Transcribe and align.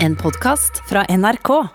En 0.00 0.16
podkast 0.16 0.82
fra 0.88 1.04
NRK. 1.08 1.68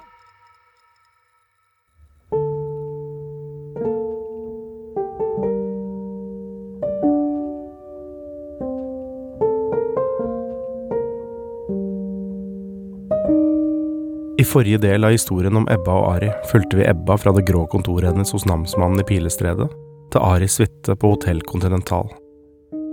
I 14.37 14.43
forrige 14.43 14.77
del 14.77 15.03
av 15.03 15.11
historien 15.11 15.55
om 15.57 15.67
Ebba 15.69 15.91
og 15.91 16.15
Ari 16.15 16.29
fulgte 16.51 16.77
vi 16.77 16.85
Ebba 16.85 17.17
fra 17.17 17.33
det 17.33 17.45
grå 17.49 17.65
kontoret 17.69 18.11
hennes 18.11 18.33
hos 18.33 18.45
namsmannen 18.45 19.01
i 19.01 19.07
Pilestredet, 19.07 19.69
til 20.13 20.21
Aris 20.21 20.59
suite 20.61 20.95
på 20.95 21.15
Hotell 21.15 21.41
Continental. 21.41 22.09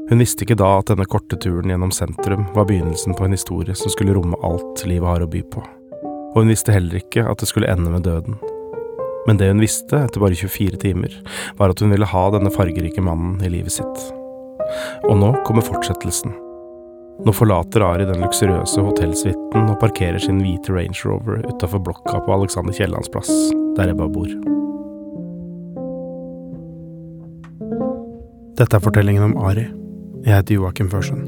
Hun 0.09 0.23
visste 0.23 0.47
ikke 0.47 0.57
da 0.57 0.71
at 0.79 0.89
denne 0.89 1.05
korte 1.05 1.37
turen 1.37 1.69
gjennom 1.69 1.91
sentrum 1.93 2.47
var 2.55 2.65
begynnelsen 2.69 3.13
på 3.17 3.27
en 3.27 3.35
historie 3.37 3.75
som 3.77 3.93
skulle 3.93 4.15
romme 4.17 4.39
alt 4.47 4.87
livet 4.89 5.05
har 5.05 5.25
å 5.25 5.29
by 5.29 5.43
på. 5.53 5.61
Og 6.33 6.39
hun 6.41 6.53
visste 6.53 6.73
heller 6.73 7.03
ikke 7.03 7.27
at 7.29 7.43
det 7.43 7.49
skulle 7.51 7.69
ende 7.69 7.93
med 7.93 8.07
døden. 8.09 8.39
Men 9.29 9.37
det 9.37 9.51
hun 9.51 9.61
visste 9.61 9.99
etter 10.01 10.23
bare 10.23 10.39
24 10.39 10.81
timer, 10.81 11.13
var 11.59 11.75
at 11.75 11.83
hun 11.85 11.93
ville 11.93 12.09
ha 12.09 12.23
denne 12.33 12.53
fargerike 12.55 13.05
mannen 13.05 13.37
i 13.45 13.51
livet 13.53 13.75
sitt. 13.75 14.05
Og 15.09 15.19
nå 15.21 15.35
kommer 15.45 15.67
fortsettelsen. 15.67 16.33
Nå 17.27 17.35
forlater 17.35 17.83
Ari 17.85 18.07
den 18.09 18.23
luksuriøse 18.23 18.81
hotellsuiten 18.87 19.67
og 19.67 19.81
parkerer 19.83 20.23
sin 20.23 20.39
hvite 20.41 20.73
Range 20.73 21.03
Rover 21.05 21.43
utafor 21.51 21.83
blokka 21.85 22.23
på 22.25 22.33
Alexander 22.33 22.73
Kiellands 22.73 23.11
plass, 23.13 23.29
der 23.77 23.93
Ebba 23.93 24.09
bor. 24.09 24.31
Dette 28.59 28.79
er 28.79 28.87
fortellingen 28.87 29.29
om 29.29 29.37
Ari. 29.45 29.67
Jeg 30.29 30.43
heter 30.43 30.59
Joakim 30.59 30.91
Førsund. 30.93 31.23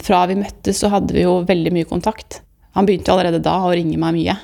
Fra 0.00 0.24
vi 0.24 0.38
møttes, 0.40 0.80
så 0.80 0.88
hadde 0.88 1.12
vi 1.12 1.26
jo 1.26 1.42
veldig 1.44 1.76
mye 1.76 1.84
kontakt. 1.84 2.40
Han 2.72 2.88
begynte 2.88 3.12
allerede 3.12 3.44
da 3.44 3.60
å 3.66 3.74
ringe 3.76 4.00
meg 4.00 4.16
mye. 4.16 4.40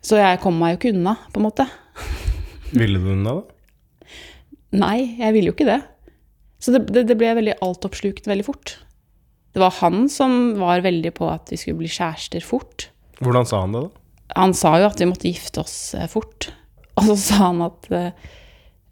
Så 0.00 0.16
jeg 0.16 0.40
kom 0.40 0.56
meg 0.56 0.78
jo 0.78 0.86
ikke 0.86 0.96
unna, 0.96 1.20
på 1.28 1.44
en 1.44 1.52
måte. 1.52 1.74
Ville 2.72 2.98
du 2.98 3.10
den 3.12 3.26
da? 3.26 3.36
Nei, 4.76 4.98
jeg 5.20 5.36
ville 5.36 5.52
jo 5.52 5.56
ikke 5.56 5.68
det. 5.68 5.80
Så 6.62 6.72
det, 6.74 6.86
det, 6.90 7.06
det 7.10 7.16
ble 7.20 7.34
veldig 7.38 7.58
altoppslukende 7.64 8.32
veldig 8.32 8.46
fort. 8.46 8.76
Det 9.54 9.62
var 9.62 9.72
han 9.78 10.08
som 10.12 10.56
var 10.60 10.82
veldig 10.84 11.14
på 11.16 11.28
at 11.32 11.52
vi 11.52 11.58
skulle 11.60 11.80
bli 11.80 11.92
kjærester 11.92 12.44
fort. 12.44 12.88
Hvordan 13.22 13.46
sa 13.48 13.62
han 13.62 13.76
det, 13.76 13.86
da? 13.86 14.02
Han 14.36 14.52
sa 14.58 14.74
jo 14.82 14.88
at 14.88 15.00
vi 15.00 15.08
måtte 15.08 15.30
gifte 15.30 15.62
oss 15.62 15.94
eh, 15.96 16.08
fort. 16.10 16.50
Og 16.98 17.06
så 17.12 17.16
sa 17.20 17.38
han 17.46 17.62
at 17.64 17.86
eh, 17.94 18.26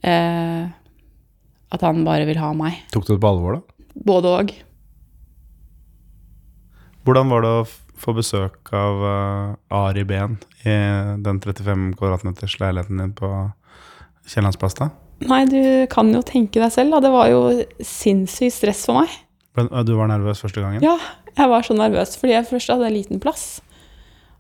eh, 0.07 0.65
At 1.75 1.83
han 1.83 2.05
bare 2.07 2.29
vil 2.29 2.39
ha 2.39 2.53
meg. 2.57 2.79
Tok 2.95 3.09
du 3.09 3.15
det 3.17 3.23
på 3.25 3.33
alvor, 3.33 3.59
da? 3.59 3.89
Både 4.07 4.31
og. 4.39 4.53
Hvordan 7.05 7.33
var 7.33 7.45
det 7.45 7.51
å 7.51 7.65
få 8.01 8.15
besøk 8.17 8.73
av 8.75 9.03
uh, 9.05 9.57
Ari 9.75 10.05
Behn 10.09 10.39
i 10.65 10.75
den 11.25 11.41
35 11.41 11.93
kvadratmeters 11.99 12.57
leiligheten 12.61 13.01
din 13.01 13.13
på 13.17 13.29
Kiellandsplass, 14.29 14.75
da? 14.79 14.89
Nei, 15.25 15.45
du 15.49 15.61
kan 15.93 16.11
jo 16.13 16.21
tenke 16.27 16.61
deg 16.61 16.73
selv, 16.75 16.91
da. 16.97 17.01
Det 17.05 17.13
var 17.15 17.29
jo 17.31 17.43
sinnssykt 17.85 18.57
stress 18.57 18.85
for 18.89 19.03
meg. 19.03 19.13
Eh, 19.61 19.83
Du 19.87 19.95
var 19.97 20.09
nervøs 20.11 20.41
første 20.43 20.61
gangen? 20.65 20.83
Ja, 20.83 20.97
jeg 21.37 21.49
var 21.51 21.63
så 21.63 21.77
nervøs, 21.77 22.17
fordi 22.19 22.35
jeg 22.35 22.49
først 22.49 22.73
hadde 22.75 22.89
en 22.89 22.97
liten 22.97 23.21
plass. 23.23 23.61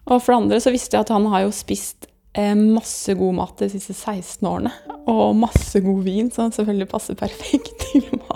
Og 0.06 0.18
for 0.20 0.34
det 0.34 0.40
andre 0.42 0.60
så 0.60 0.72
visste 0.74 0.96
jeg 0.98 1.06
at 1.06 1.14
han 1.14 1.26
har 1.32 1.46
jo 1.46 1.52
spist 1.54 2.08
eh, 2.34 2.54
masse 2.58 3.14
god 3.16 3.34
mat 3.38 3.56
de 3.62 3.68
siste 3.72 3.94
16 3.94 4.44
årene. 4.50 4.72
Og 5.08 5.36
masse 5.38 5.80
god 5.84 6.02
vin, 6.04 6.30
som 6.34 6.50
selvfølgelig 6.52 6.88
passer 6.90 7.14
perfekt 7.14 7.70
til 7.86 8.02
maten. 8.18 8.33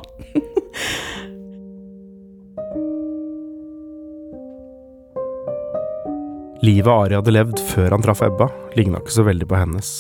Livet 6.69 6.91
Ari 6.93 7.17
hadde 7.17 7.33
levd 7.33 7.61
før 7.71 7.95
han 7.95 8.03
traff 8.05 8.21
Ebba, 8.27 8.51
ligna 8.77 8.99
ikke 9.01 9.15
så 9.15 9.23
veldig 9.25 9.47
på 9.49 9.57
hennes. 9.57 9.91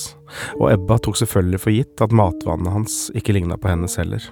Og 0.58 0.66
Ebba 0.68 0.98
tok 1.00 1.16
selvfølgelig 1.16 1.60
for 1.62 1.72
gitt 1.72 2.02
at 2.04 2.12
matvanene 2.12 2.74
hans 2.74 2.96
ikke 3.16 3.32
ligna 3.32 3.56
på 3.56 3.70
hennes 3.70 3.94
heller. 3.96 4.26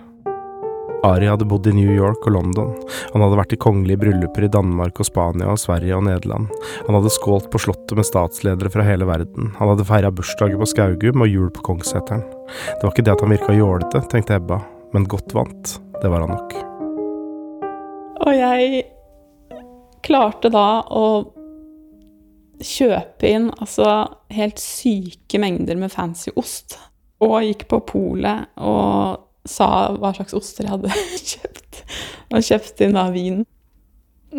Ari 1.07 1.31
hadde 1.31 1.47
bodd 1.49 1.69
i 1.71 1.73
New 1.73 1.95
York 1.95 2.27
og 2.29 2.35
London, 2.35 2.75
han 3.15 3.23
hadde 3.25 3.39
vært 3.39 3.55
i 3.57 3.59
kongelige 3.63 4.03
brylluper 4.03 4.45
i 4.45 4.51
Danmark 4.53 5.01
og 5.01 5.09
Spania 5.09 5.49
og 5.53 5.61
Sverige 5.63 5.97
og 5.97 6.05
Nederland, 6.09 6.51
han 6.89 6.99
hadde 6.99 7.13
skålt 7.15 7.47
på 7.53 7.61
slottet 7.63 7.95
med 7.97 8.09
statsledere 8.09 8.73
fra 8.75 8.85
hele 8.85 9.09
verden, 9.09 9.55
han 9.57 9.73
hadde 9.73 9.87
feira 9.89 10.11
bursdager 10.13 10.61
på 10.61 10.69
Skaugum 10.75 11.25
og 11.25 11.31
jul 11.31 11.49
på 11.55 11.65
Kongsseteren. 11.71 12.25
Det 12.51 12.83
var 12.83 12.93
ikke 12.93 13.07
det 13.07 13.15
at 13.15 13.25
han 13.25 13.33
virka 13.33 13.57
jålete, 13.57 14.03
tenkte 14.13 14.37
Ebba, 14.41 14.61
men 14.93 15.09
godt 15.09 15.33
vant, 15.37 15.79
det 16.03 16.13
var 16.13 16.27
han 16.27 16.35
nok. 16.35 16.59
Og 18.27 18.37
jeg 18.37 18.85
klarte 20.05 20.53
da 20.53 20.67
å 20.91 21.07
kjøpe 22.63 23.29
inn 23.29 23.49
altså 23.57 23.89
helt 24.33 24.61
syke 24.63 25.41
mengder 25.43 25.79
med 25.79 25.93
fancy 25.93 26.33
ost. 26.37 26.79
Og 27.25 27.41
gikk 27.47 27.67
på 27.71 27.81
polet 27.89 28.51
og 28.61 29.23
sa 29.49 29.69
hva 29.95 30.13
slags 30.17 30.35
oster 30.37 30.67
jeg 30.67 30.75
hadde 30.75 30.93
kjøpt. 31.33 31.83
Og 32.35 32.45
kjøpte 32.45 32.87
inn 32.87 32.99
da 32.99 33.07
vin. 33.15 33.45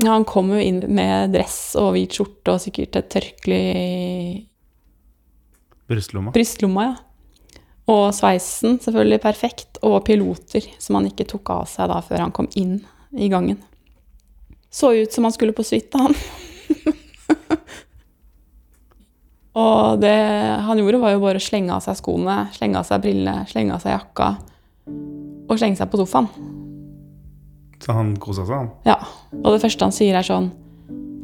Han 0.04 0.28
kom 0.30 0.52
jo 0.54 0.62
inn 0.62 0.84
med 0.94 1.34
dress 1.34 1.74
og 1.80 1.94
hvit 1.96 2.18
skjorte 2.18 2.54
og 2.54 2.62
sikkert 2.62 3.00
et 3.00 3.10
tørkle 3.14 3.58
i 3.58 3.88
Brystlomma. 5.88 6.34
brystlomma, 6.36 6.84
ja. 6.84 6.96
Og 7.88 8.10
sveisen 8.12 8.76
selvfølgelig 8.84 9.22
perfekt, 9.24 9.78
og 9.80 10.02
piloter 10.04 10.66
som 10.84 10.98
han 11.00 11.08
ikke 11.08 11.30
tok 11.32 11.54
av 11.54 11.70
seg 11.72 11.88
da 11.88 12.02
før 12.04 12.26
han 12.26 12.34
kom 12.36 12.50
inn 12.60 12.82
i 13.16 13.30
gangen. 13.32 13.62
Så 14.68 14.92
ut 14.92 15.16
som 15.16 15.24
han 15.24 15.32
skulle 15.32 15.56
på 15.56 15.64
suite, 15.64 15.96
han. 15.96 16.12
og 19.58 20.02
det 20.04 20.14
han 20.68 20.78
gjorde, 20.78 21.02
var 21.02 21.16
jo 21.16 21.24
bare 21.24 21.42
å 21.42 21.44
slenge 21.44 21.74
av 21.74 21.82
seg 21.86 21.98
skoene, 21.98 22.44
slenge 22.54 22.78
av 22.78 22.86
seg 22.86 23.02
brillene, 23.02 23.48
slenge 23.50 23.74
av 23.74 23.82
seg 23.82 23.96
jakka 23.96 24.30
og 25.48 25.58
slenge 25.58 25.80
seg 25.80 25.90
på 25.90 26.00
sofaen. 26.02 26.30
Så 27.82 27.94
han 27.96 28.16
kosa 28.22 28.46
seg, 28.46 28.56
han. 28.58 28.72
Ja. 28.88 28.98
Og 29.44 29.54
det 29.54 29.62
første 29.64 29.88
han 29.88 29.96
sier, 29.96 30.18
er 30.18 30.26
sånn 30.26 30.50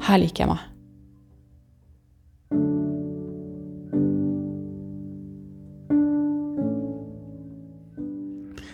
Her 0.04 0.20
liker 0.22 0.44
jeg 0.44 0.52
meg. 0.52 0.70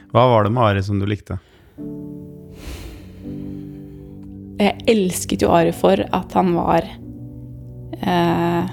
Hva 0.09 0.25
var 0.25 0.47
det 0.47 0.53
med 0.55 0.65
Ari 0.65 0.81
som 0.85 0.97
du 0.97 1.05
likte? 1.05 1.37
Jeg 4.59 4.73
elsket 4.91 5.45
jo 5.45 5.51
Ari 5.53 5.71
for 5.75 6.01
at 6.01 6.33
han 6.35 6.49
var 6.57 6.87
eh, 8.01 8.71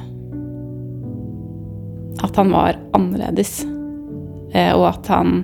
At 2.36 2.42
han 2.42 2.50
var 2.52 2.76
annerledes. 2.92 3.62
Eh, 4.52 4.74
og 4.76 4.82
at 4.90 5.06
han 5.08 5.38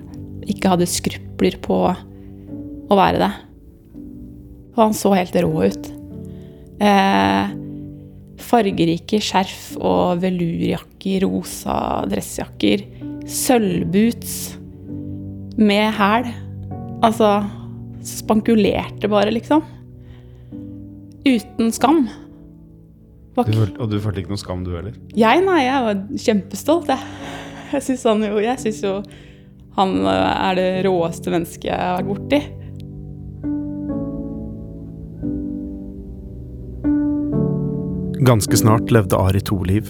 ikke 0.44 0.74
hadde 0.74 0.84
skrupler 0.92 1.54
på 1.64 1.76
å 1.88 2.98
være 2.98 3.22
det. 3.22 3.30
Og 4.74 4.80
han 4.82 4.96
så 4.98 5.14
helt 5.16 5.38
rå 5.40 5.70
ut. 5.72 5.88
Eh, 6.84 7.54
fargerike 8.44 9.22
skjerf 9.24 9.70
og 9.80 10.20
velurjakker, 10.20 11.24
rosa 11.24 11.78
dressjakker. 12.12 12.84
Sølvboots 13.24 14.36
med 15.56 15.96
hæl. 15.96 16.28
Altså 17.00 17.38
spankulerte 18.04 19.08
bare, 19.08 19.32
liksom. 19.32 19.64
Uten 21.24 21.72
skam. 21.72 22.04
Var 23.34 23.48
Du 23.48 23.52
følte, 23.56 23.80
og 23.80 23.90
du 23.90 23.98
følte 24.02 24.20
ikke 24.20 24.34
noe 24.34 24.40
skam, 24.40 24.64
du 24.66 24.74
heller? 24.76 24.96
Jeg, 25.16 25.44
nei, 25.46 25.60
jeg 25.64 25.84
var 25.86 26.00
kjempestolt, 26.28 26.92
jeg. 26.92 27.30
Jeg 27.72 27.84
syns 27.86 28.02
jo 28.04 28.40
Jeg 28.44 28.58
syns 28.60 28.82
jo 28.84 28.96
han 29.72 29.94
øh, 30.04 30.48
er 30.50 30.58
det 30.58 30.84
råeste 30.84 31.32
mennesket 31.32 31.70
jeg 31.70 31.78
har 31.80 32.02
vært 32.02 32.10
borti. 32.10 32.40
Ganske 38.22 38.56
snart 38.60 38.92
levde 38.92 39.16
Ari 39.18 39.40
to 39.40 39.56
liv. 39.64 39.88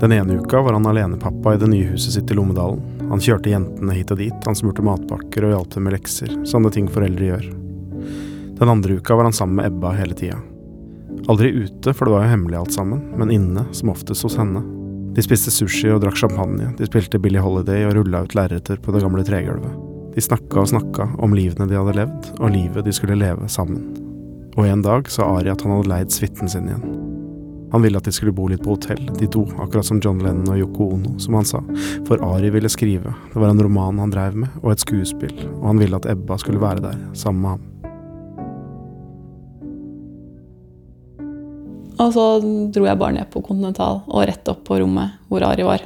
Den 0.00 0.12
ene 0.12 0.36
uka 0.38 0.60
var 0.60 0.76
han 0.76 0.86
alenepappa 0.86 1.54
i 1.54 1.58
det 1.58 1.70
nye 1.72 1.88
huset 1.94 2.14
sitt 2.14 2.30
i 2.30 2.36
Lommedalen. 2.36 2.82
Han 3.08 3.22
kjørte 3.22 3.50
jentene 3.50 3.96
hit 3.96 4.12
og 4.12 4.20
dit, 4.20 4.46
han 4.46 4.56
smurte 4.58 4.84
matpakker 4.84 5.48
og 5.48 5.54
hjalp 5.54 5.74
dem 5.74 5.88
med 5.88 5.96
lekser, 5.96 6.36
sånne 6.48 6.70
ting 6.74 6.90
foreldre 6.92 7.32
gjør. 7.32 7.48
Den 8.60 8.70
andre 8.70 9.00
uka 9.00 9.16
var 9.16 9.30
han 9.30 9.36
sammen 9.36 9.56
med 9.58 9.72
Ebba 9.72 9.94
hele 9.96 10.16
tida. 10.18 10.38
Aldri 11.28 11.50
ute, 11.52 11.94
for 11.94 12.04
det 12.04 12.12
var 12.12 12.24
jo 12.26 12.32
hemmelig 12.34 12.58
alt 12.58 12.74
sammen, 12.76 13.00
men 13.16 13.30
inne, 13.32 13.64
som 13.72 13.92
oftest 13.94 14.26
hos 14.26 14.36
henne. 14.36 14.60
De 15.16 15.22
spiste 15.24 15.52
sushi 15.54 15.88
og 15.94 16.02
drakk 16.02 16.18
champagne, 16.20 16.68
de 16.76 16.88
spilte 16.88 17.20
Billie 17.22 17.40
Holiday 17.40 17.86
og 17.88 17.94
rulla 17.96 18.24
ut 18.26 18.34
lerreter 18.36 18.80
på 18.82 18.92
det 18.92 19.00
gamle 19.04 19.24
tregulvet. 19.24 19.72
De 20.14 20.22
snakka 20.22 20.60
og 20.60 20.68
snakka 20.74 21.08
om 21.24 21.34
livene 21.34 21.68
de 21.70 21.78
hadde 21.78 21.96
levd, 21.96 22.28
og 22.38 22.52
livet 22.52 22.84
de 22.84 22.92
skulle 22.94 23.16
leve 23.18 23.48
sammen. 23.48 23.86
Og 24.54 24.68
en 24.68 24.84
dag 24.84 25.08
sa 25.10 25.26
Ari 25.38 25.50
at 25.50 25.64
han 25.64 25.72
hadde 25.74 25.90
leid 25.90 26.12
suiten 26.14 26.50
sin 26.50 26.68
igjen. 26.68 26.84
Han 27.72 27.82
ville 27.82 27.98
at 27.98 28.06
de 28.06 28.12
skulle 28.14 28.34
bo 28.36 28.44
litt 28.46 28.62
på 28.62 28.76
hotell, 28.76 29.02
de 29.18 29.26
to, 29.26 29.46
akkurat 29.58 29.88
som 29.88 29.98
John 30.04 30.20
Lennon 30.22 30.52
og 30.52 30.60
Yoko 30.60 30.92
Ono, 30.94 31.16
som 31.18 31.40
han 31.40 31.48
sa. 31.48 31.62
For 32.06 32.22
Ari 32.22 32.52
ville 32.54 32.70
skrive, 32.70 33.16
det 33.32 33.40
var 33.40 33.50
en 33.50 33.64
roman 33.64 33.98
han 33.98 34.12
dreiv 34.14 34.36
med, 34.44 34.52
og 34.62 34.76
et 34.76 34.84
skuespill, 34.84 35.34
og 35.56 35.70
han 35.72 35.80
ville 35.82 35.98
at 35.98 36.06
Ebba 36.12 36.38
skulle 36.38 36.62
være 36.62 36.84
der, 36.84 37.00
sammen 37.18 37.42
med 37.42 37.56
ham. 37.56 37.70
Og 42.00 42.10
så 42.14 42.22
dro 42.74 42.86
jeg 42.88 42.98
bare 42.98 43.14
ned 43.20 43.28
på 43.30 43.42
Continental 43.46 44.00
og 44.08 44.24
rett 44.26 44.48
opp 44.50 44.64
på 44.66 44.80
rommet 44.82 45.18
hvor 45.30 45.44
Ari 45.46 45.66
var. 45.66 45.84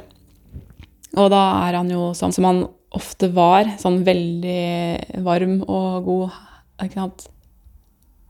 Og 1.17 1.27
da 1.33 1.41
er 1.67 1.77
han 1.77 1.89
jo 1.91 2.11
sånn 2.17 2.33
som 2.33 2.47
han 2.49 2.63
ofte 2.97 3.29
var, 3.33 3.67
sånn 3.81 3.99
veldig 4.05 5.21
varm 5.25 5.59
og 5.67 6.07
god. 6.07 6.39
Ikke 6.81 6.97
sant? 6.97 7.27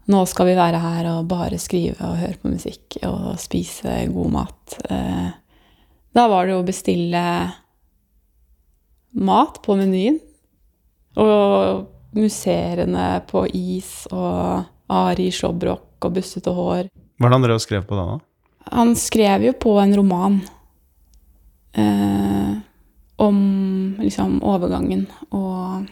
Nå 0.10 0.24
skal 0.28 0.50
vi 0.50 0.58
være 0.58 0.80
her 0.82 1.08
og 1.14 1.28
bare 1.30 1.60
skrive 1.62 2.02
og 2.02 2.18
høre 2.20 2.40
på 2.42 2.52
musikk 2.52 2.98
og 3.08 3.36
spise 3.40 4.02
god 4.12 4.32
mat. 4.34 4.80
Eh, 4.90 5.30
Da 6.18 6.24
var 6.28 6.48
det 6.48 6.56
jo 6.56 6.62
å 6.64 6.66
bestille 6.66 7.24
mat 9.14 9.60
på 9.62 9.76
menyen. 9.78 10.18
Og 11.20 11.86
musserende 12.18 13.22
på 13.30 13.44
is 13.54 14.08
og 14.12 14.66
Ari 14.90 15.28
i 15.30 15.36
slåbrok 15.36 16.08
og 16.08 16.16
bussete 16.16 16.54
hår. 16.58 16.90
Hva 17.20 17.28
er 17.28 17.32
det 17.34 17.36
han 17.38 17.46
drev 17.46 17.60
og 17.60 17.64
skrev 17.64 17.86
på 17.90 17.98
da, 18.00 18.06
da? 18.16 18.18
Han 18.76 18.94
skrev 19.00 19.44
jo 19.44 19.54
på 19.60 19.74
en 19.82 19.94
roman 19.98 20.36
eh, 21.74 22.52
om 23.20 23.40
liksom 24.00 24.38
overgangen 24.46 25.08
og 25.36 25.88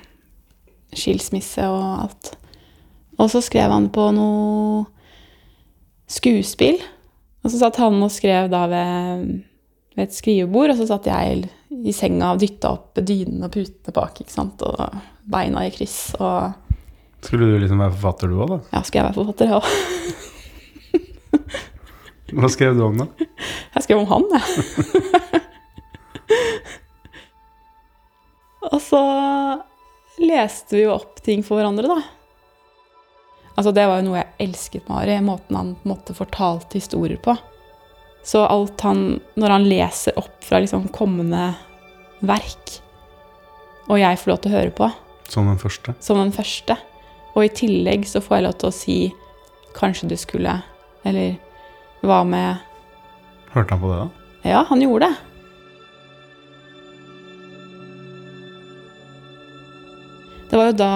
skilsmisse 0.95 1.65
og 1.67 2.05
alt. 2.05 2.31
Og 3.17 3.31
så 3.33 3.41
skrev 3.43 3.73
han 3.73 3.89
på 3.93 4.05
noe 4.15 4.85
skuespill. 6.07 6.79
Og 7.43 7.51
så 7.51 7.59
satt 7.61 7.79
han 7.81 7.99
og 8.03 8.11
skrev 8.13 8.47
da 8.51 8.63
ved, 8.71 9.25
ved 9.97 10.05
et 10.07 10.15
skrivebord, 10.15 10.73
og 10.73 10.79
så 10.79 10.87
satt 10.89 11.09
jeg 11.09 11.45
i 11.87 11.93
senga 11.95 12.33
og 12.35 12.41
dytta 12.43 12.71
opp 12.75 12.99
dynene 13.03 13.47
og 13.49 13.53
putene 13.53 13.93
bak, 13.95 14.21
ikke 14.23 14.33
sant, 14.33 14.63
og 14.63 14.97
beina 15.27 15.65
i 15.67 15.73
kryss. 15.75 16.13
Og 16.19 16.53
Skulle 17.25 17.49
du 17.51 17.57
liksom 17.61 17.81
være 17.81 17.95
forfatter 17.97 18.31
du 18.31 18.39
òg, 18.43 18.51
da? 18.55 18.59
ja, 18.77 18.81
skulle 18.85 19.01
jeg 19.03 19.09
være 19.09 19.19
forfatter, 19.19 19.51
jeg 19.51 19.57
òg? 19.61 20.26
Hva 22.37 22.49
skrev 22.53 22.75
du 22.77 22.83
om 22.85 22.97
da? 23.01 23.07
Jeg 23.77 23.85
skrev 23.85 24.01
om 24.03 24.09
han, 24.09 24.25
jeg. 24.33 24.43
og 28.71 28.79
så 28.83 29.01
leste 30.21 30.75
vi 30.75 30.83
jo 30.85 30.95
opp 30.95 31.21
ting 31.25 31.43
for 31.45 31.59
hverandre, 31.59 31.87
da. 31.91 32.01
Altså, 33.57 33.71
det 33.73 33.85
var 33.89 34.01
jo 34.01 34.07
noe 34.09 34.19
jeg 34.19 34.47
elsket 34.47 34.89
med 34.89 34.99
Ari, 35.01 35.15
måten 35.25 35.57
han 35.57 35.71
på 35.77 35.87
en 35.87 35.93
måte 35.95 36.13
fortalte 36.17 36.77
historier 36.77 37.17
på. 37.21 37.33
Så 38.27 38.43
alt 38.45 38.81
han 38.83 39.21
Når 39.39 39.53
han 39.53 39.65
leser 39.69 40.17
opp 40.19 40.43
fra 40.43 40.59
liksom 40.61 40.89
kommende 40.93 41.53
verk, 42.27 42.73
og 43.87 44.01
jeg 44.01 44.19
får 44.19 44.31
lov 44.33 44.39
til 44.43 44.51
å 44.51 44.57
høre 44.57 44.73
på, 44.75 44.89
Som 45.31 45.47
den 45.47 45.57
første? 45.61 45.93
som 46.03 46.17
den 46.19 46.33
første, 46.35 46.75
og 47.33 47.45
i 47.45 47.49
tillegg 47.53 48.05
så 48.09 48.19
får 48.21 48.37
jeg 48.37 48.45
lov 48.49 48.57
til 48.61 48.69
å 48.69 48.75
si 48.75 48.97
Kanskje 49.77 50.09
du 50.09 50.17
skulle 50.17 50.57
Eller 51.05 51.37
hva 52.09 52.23
med 52.27 52.63
Hørte 53.53 53.73
han 53.73 53.81
på 53.81 53.89
det, 53.91 53.97
da? 53.99 54.09
Ja, 54.47 54.61
han 54.69 54.81
gjorde 54.83 55.07
det. 55.07 55.15
Det 60.49 60.59
var 60.59 60.69
jo 60.69 60.77
da 60.79 60.93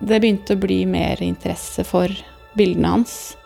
det 0.00 0.20
begynte 0.22 0.56
å 0.56 0.60
bli 0.60 0.82
mer 0.88 1.20
interesse 1.22 1.84
for 1.84 2.12
bildene 2.56 2.94
hans. 2.94 3.36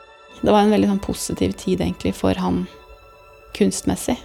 Det 0.41 0.53
var 0.53 0.65
en 0.65 0.75
veldig 0.75 0.91
sånn 0.93 1.03
positiv 1.05 1.55
tid 1.59 1.81
egentlig 1.81 2.15
for 2.17 2.37
han 2.39 2.65
kunstmessig. 3.57 4.19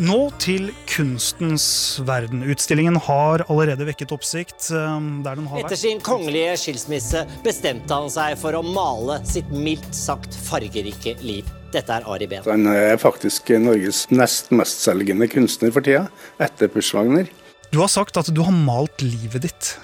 Nå 0.00 0.30
til 0.40 0.70
kunstens 0.88 1.64
verden. 2.06 2.42
Utstillingen 2.48 2.96
har 3.04 3.44
allerede 3.52 3.84
vekket 3.88 4.12
oppsikt. 4.14 4.70
eh, 4.72 5.00
Der 5.24 5.34
den 5.36 5.46
har 5.50 5.60
Etter 5.60 5.76
sin 5.76 6.00
kongelige 6.00 6.54
skilsmisse 6.56 7.26
bestemte 7.44 7.92
han 7.92 8.08
seg 8.10 8.38
for 8.40 8.52
å 8.56 8.62
male 8.64 9.20
sitt 9.26 9.50
mildt 9.52 9.92
sagt 9.94 10.34
fargerike 10.34 11.16
liv. 11.22 11.44
Dette 11.72 11.90
er 11.92 12.02
Ari 12.08 12.26
Behn. 12.26 12.44
Han 12.48 12.66
er 12.72 12.96
faktisk 13.00 13.48
Norges 13.60 14.06
nest 14.10 14.50
mestselgende 14.52 15.28
kunstner 15.28 15.72
for 15.72 15.80
tida, 15.84 16.08
etter 16.40 16.68
Pushwagner. 16.68 17.28
Du 17.72 17.80
har 17.80 17.88
sagt 17.88 18.16
at 18.16 18.28
du 18.34 18.42
har 18.42 18.52
malt 18.52 19.00
livet 19.00 19.42
ditt. 19.42 19.76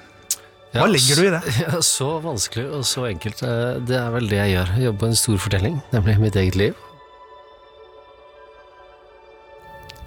Hva 0.75 0.85
legger 0.87 1.17
du 1.17 1.27
i 1.27 1.31
det? 1.33 1.41
Ja, 1.65 1.79
så 1.81 2.19
vanskelig 2.21 2.67
og 2.77 2.85
så 2.85 3.07
enkelt. 3.09 3.41
Eh, 3.43 3.79
Det 3.89 3.97
er 3.97 4.11
vel 4.13 4.29
det 4.29 4.37
jeg 4.43 4.57
gjør. 4.57 4.75
Jeg 4.77 4.85
jobber 4.89 5.01
på 5.01 5.09
en 5.13 5.17
stor 5.17 5.39
fortelling, 5.39 5.81
nemlig 5.93 6.19
mitt 6.21 6.37
eget 6.37 6.57
liv. 6.61 6.75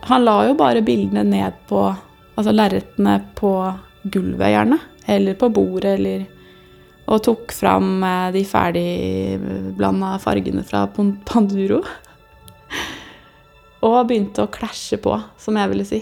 Han 0.09 0.25
la 0.25 0.37
jo 0.47 0.55
bare 0.57 0.81
bildene 0.85 1.23
ned 1.27 1.59
på 1.69 1.83
Altså 2.39 2.53
lerretene 2.55 3.17
på 3.37 3.51
gulvet, 4.09 4.47
gjerne. 4.53 4.77
Eller 5.05 5.35
på 5.37 5.49
bordet, 5.53 5.97
eller 5.99 6.23
Og 7.11 7.19
tok 7.25 7.51
fram 7.51 7.99
eh, 8.07 8.29
de 8.31 8.41
ferdigblanda 8.47 10.13
fargene 10.23 10.63
fra 10.63 10.85
Panduro. 10.87 11.81
Og 13.83 13.97
begynte 14.07 14.45
å 14.45 14.51
klasje 14.53 14.97
på, 15.01 15.17
som 15.41 15.59
jeg 15.59 15.71
ville 15.73 15.85
si. 15.85 15.99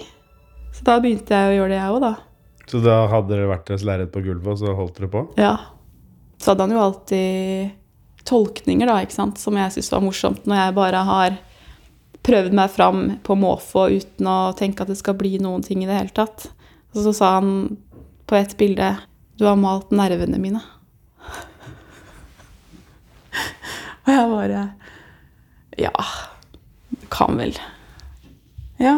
Så 0.75 0.85
da 0.85 0.99
begynte 1.01 1.33
jeg 1.33 1.49
å 1.49 1.57
gjøre 1.57 1.73
det, 1.73 1.79
jeg 1.79 1.95
òg, 1.95 2.03
da. 2.03 2.13
Så 2.69 2.83
da 2.85 2.99
hadde 3.09 3.39
det 3.39 3.49
vært 3.49 3.71
et 3.73 3.85
lerret 3.87 4.13
på 4.13 4.21
gulvet, 4.21 4.51
og 4.53 4.61
så 4.61 4.75
holdt 4.77 4.99
dere 4.99 5.09
på? 5.11 5.25
Ja. 5.41 5.55
Så 6.37 6.53
hadde 6.53 6.67
han 6.67 6.75
jo 6.75 6.83
alltid 6.83 7.71
tolkninger, 8.29 8.85
da, 8.87 8.99
ikke 9.01 9.17
sant, 9.17 9.41
som 9.41 9.57
jeg 9.57 9.73
syntes 9.73 9.91
var 9.95 10.05
morsomt, 10.05 10.45
når 10.45 10.61
jeg 10.61 10.75
bare 10.77 11.01
har 11.07 11.39
prøvd 12.29 12.53
meg 12.55 12.69
fram 12.73 12.99
på 13.25 13.35
måfå 13.39 13.87
uten 13.97 14.27
å 14.29 14.53
tenke 14.57 14.83
at 14.85 14.91
det 14.91 14.97
skal 14.99 15.17
bli 15.17 15.39
noen 15.41 15.63
ting 15.65 15.83
i 15.83 15.87
det 15.89 15.97
hele 15.97 16.13
tatt. 16.13 16.49
Og 16.93 16.99
så 17.05 17.11
sa 17.15 17.25
han 17.39 17.49
på 18.29 18.35
et 18.37 18.57
bilde 18.57 18.97
Du 19.39 19.45
har 19.47 19.55
malt 19.57 19.91
nervene 19.95 20.37
mine. 20.41 20.61
Og 24.05 24.11
jeg 24.13 24.29
bare 24.33 24.61
Ja, 25.79 25.93
du 26.89 27.05
kan 27.13 27.37
vel 27.39 27.53
Ja. 28.81 28.95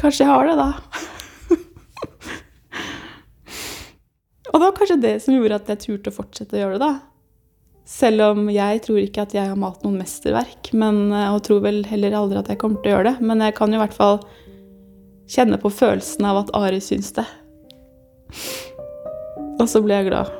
Kanskje 0.00 0.24
jeg 0.24 0.32
har 0.32 0.44
det, 0.48 0.56
da. 0.58 0.70
Og 4.50 4.56
det 4.58 4.66
var 4.66 4.76
kanskje 4.76 5.00
det 5.00 5.14
som 5.24 5.34
gjorde 5.36 5.58
at 5.60 5.68
jeg 5.70 5.82
turte 5.84 6.10
å 6.10 6.18
fortsette 6.18 6.56
å 6.58 6.60
gjøre 6.60 6.76
det, 6.76 6.88
da. 6.88 6.92
Selv 7.84 8.22
om 8.30 8.46
jeg 8.48 8.80
tror 8.86 8.98
ikke 9.02 9.26
at 9.26 9.34
jeg 9.36 9.50
har 9.50 9.58
malt 9.60 9.82
noen 9.84 9.98
mesterverk, 10.00 10.70
men, 10.72 11.12
eh, 11.12 11.28
og 11.28 11.42
tror 11.44 11.60
vel 11.66 11.82
heller 11.84 12.16
aldri 12.16 12.40
at 12.40 12.48
jeg 12.48 12.60
kommer 12.62 12.80
til 12.80 12.92
å 12.92 12.96
gjøre 12.96 13.10
det. 13.10 13.16
Men 13.20 13.44
jeg 13.44 13.56
kan 13.58 13.74
i 13.74 13.80
hvert 13.80 13.96
fall 13.96 14.22
kjenne 15.28 15.60
på 15.60 15.72
følelsen 15.72 16.24
av 16.24 16.44
at 16.44 16.54
Ari 16.56 16.80
syns 16.80 17.12
det. 17.12 17.26
Og 19.60 19.68
så 19.68 19.84
blir 19.84 20.00
jeg 20.00 20.08
glad. 20.08 20.32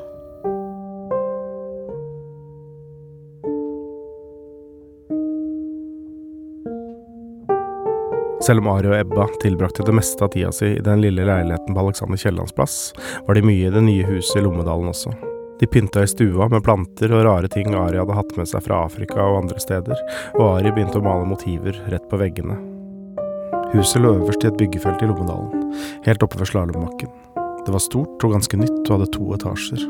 Selv 8.45 8.61
om 8.61 8.73
Ari 8.75 8.89
og 8.91 8.97
Ebba 8.99 9.29
tilbrakte 9.41 9.85
det 9.87 9.95
meste 9.97 10.25
av 10.25 10.33
tida 10.35 10.51
si 10.53 10.75
i 10.75 10.83
den 10.85 11.01
lille 11.01 11.25
leiligheten 11.25 11.77
på 11.77 11.85
Alexander 11.85 12.21
Kiellands 12.21 12.53
plass, 12.57 12.93
var 13.29 13.37
de 13.37 13.45
mye 13.45 13.69
i 13.69 13.73
det 13.73 13.85
nye 13.85 14.05
huset 14.05 14.41
i 14.41 14.45
Lommedalen 14.45 14.93
også. 14.93 15.34
De 15.61 15.67
pynta 15.71 16.03
i 16.03 16.11
stua 16.11 16.49
med 16.51 16.65
planter 16.67 17.13
og 17.15 17.25
rare 17.27 17.49
ting 17.53 17.75
Ari 17.79 18.01
hadde 18.01 18.17
hatt 18.17 18.33
med 18.39 18.49
seg 18.51 18.65
fra 18.67 18.83
Afrika 18.89 19.23
og 19.23 19.45
andre 19.45 19.63
steder, 19.63 20.01
og 20.35 20.47
Ari 20.49 20.73
begynte 20.75 20.99
å 20.99 21.05
male 21.05 21.29
motiver 21.31 21.79
rett 21.93 22.09
på 22.11 22.19
veggene. 22.19 22.57
Huset 23.75 24.03
lå 24.03 24.17
øverst 24.19 24.45
i 24.45 24.51
et 24.51 24.59
byggefelt 24.59 25.03
i 25.03 25.11
Lommedalen, 25.11 25.71
helt 26.07 26.27
oppe 26.27 26.41
ved 26.41 26.51
slalåmbakken. 26.51 27.11
Det 27.65 27.73
var 27.73 27.81
stort 27.81 28.25
og 28.27 28.35
ganske 28.35 28.59
nytt 28.61 28.83
og 28.83 28.97
hadde 28.97 29.13
to 29.15 29.29
etasjer. 29.35 29.85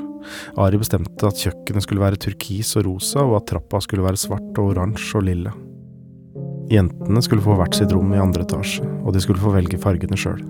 Ari 0.62 0.78
bestemte 0.80 1.26
at 1.28 1.40
kjøkkenet 1.42 1.84
skulle 1.84 2.04
være 2.04 2.20
turkis 2.22 2.70
og 2.78 2.86
rosa, 2.86 3.24
og 3.24 3.40
at 3.40 3.48
trappa 3.50 3.80
skulle 3.82 4.04
være 4.04 4.20
svart 4.20 4.60
og 4.60 4.74
oransje 4.74 5.18
og 5.18 5.26
lilla. 5.26 5.54
Jentene 6.72 7.20
skulle 7.24 7.44
få 7.44 7.58
hvert 7.58 7.76
sitt 7.76 7.92
rom 7.92 8.14
i 8.14 8.20
andre 8.22 8.46
etasje, 8.46 8.86
og 9.02 9.12
de 9.16 9.24
skulle 9.24 9.42
få 9.42 9.52
velge 9.56 9.80
fargene 9.80 10.16
sjøl. 10.16 10.40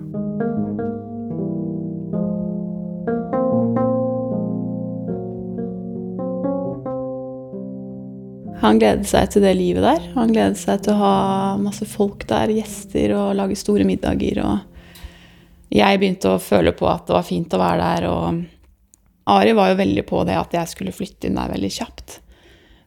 Han 8.65 8.79
gledet 8.81 9.05
seg 9.09 9.29
til 9.29 9.45
det 9.45 9.53
livet 9.59 9.85
der. 9.85 10.01
Han 10.15 10.33
gledet 10.33 10.57
seg 10.57 10.81
til 10.85 10.95
å 10.95 11.01
ha 11.03 11.15
masse 11.61 11.85
folk 11.89 12.25
der, 12.29 12.53
gjester, 12.55 13.13
og 13.13 13.35
lage 13.37 13.57
store 13.59 13.85
middager. 13.85 14.41
Og 14.41 15.75
jeg 15.75 16.01
begynte 16.01 16.33
å 16.33 16.41
føle 16.41 16.73
på 16.77 16.89
at 16.89 17.05
det 17.05 17.17
var 17.17 17.27
fint 17.27 17.53
å 17.53 17.61
være 17.61 17.89
der. 17.93 18.09
Og 18.09 19.31
Ari 19.35 19.55
var 19.57 19.71
jo 19.71 19.79
veldig 19.83 20.05
på 20.09 20.23
det 20.25 20.37
at 20.39 20.57
jeg 20.57 20.73
skulle 20.73 20.95
flytte 20.95 21.29
inn 21.29 21.37
der 21.37 21.53
veldig 21.53 21.71
kjapt. 21.77 22.19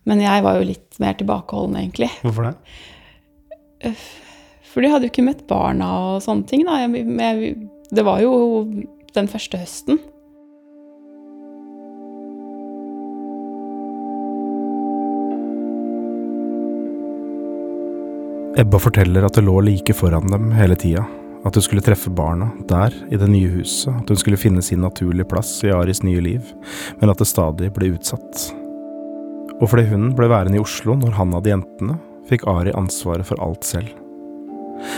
Men 0.08 0.22
jeg 0.24 0.44
var 0.44 0.58
jo 0.58 0.68
litt 0.70 0.98
mer 1.02 1.18
tilbakeholden, 1.18 1.78
egentlig. 1.82 2.10
Hvorfor 2.24 2.50
det? 2.50 3.94
For 4.68 4.82
de 4.84 4.90
hadde 4.92 5.06
jo 5.06 5.12
ikke 5.12 5.26
møtt 5.26 5.46
barna 5.50 5.88
og 6.10 6.22
sånne 6.24 6.48
ting. 6.48 6.64
Da. 6.66 6.80
Jeg, 6.82 7.04
jeg, 7.06 7.56
det 7.94 8.04
var 8.06 8.22
jo 8.24 8.32
den 9.14 9.30
første 9.30 9.60
høsten. 9.60 10.00
Ebba 18.58 18.78
forteller 18.82 19.22
at 19.22 19.36
det 19.38 19.44
lå 19.46 19.60
like 19.62 19.94
foran 19.94 20.26
dem 20.32 20.48
hele 20.50 20.74
tida, 20.74 21.04
at 21.46 21.54
hun 21.54 21.62
skulle 21.62 21.82
treffe 21.84 22.10
barna, 22.10 22.48
der, 22.66 22.94
i 23.06 23.14
det 23.20 23.28
nye 23.30 23.52
huset, 23.52 23.92
at 23.94 24.10
hun 24.10 24.18
skulle 24.18 24.40
finne 24.40 24.64
sin 24.66 24.82
naturlige 24.82 25.28
plass 25.30 25.52
i 25.62 25.70
Aris 25.70 26.02
nye 26.02 26.24
liv, 26.24 26.48
men 26.98 27.12
at 27.12 27.22
det 27.22 27.28
stadig 27.30 27.70
ble 27.76 27.92
utsatt. 27.94 28.48
Og 29.60 29.70
fordi 29.70 29.86
hun 29.92 30.10
ble 30.18 30.26
værende 30.32 30.58
i 30.58 30.64
Oslo 30.64 30.98
når 30.98 31.14
han 31.20 31.38
hadde 31.38 31.54
jentene, 31.54 32.00
fikk 32.26 32.48
Ari 32.50 32.74
ansvaret 32.74 33.30
for 33.30 33.38
alt 33.46 33.62
selv. 33.62 33.94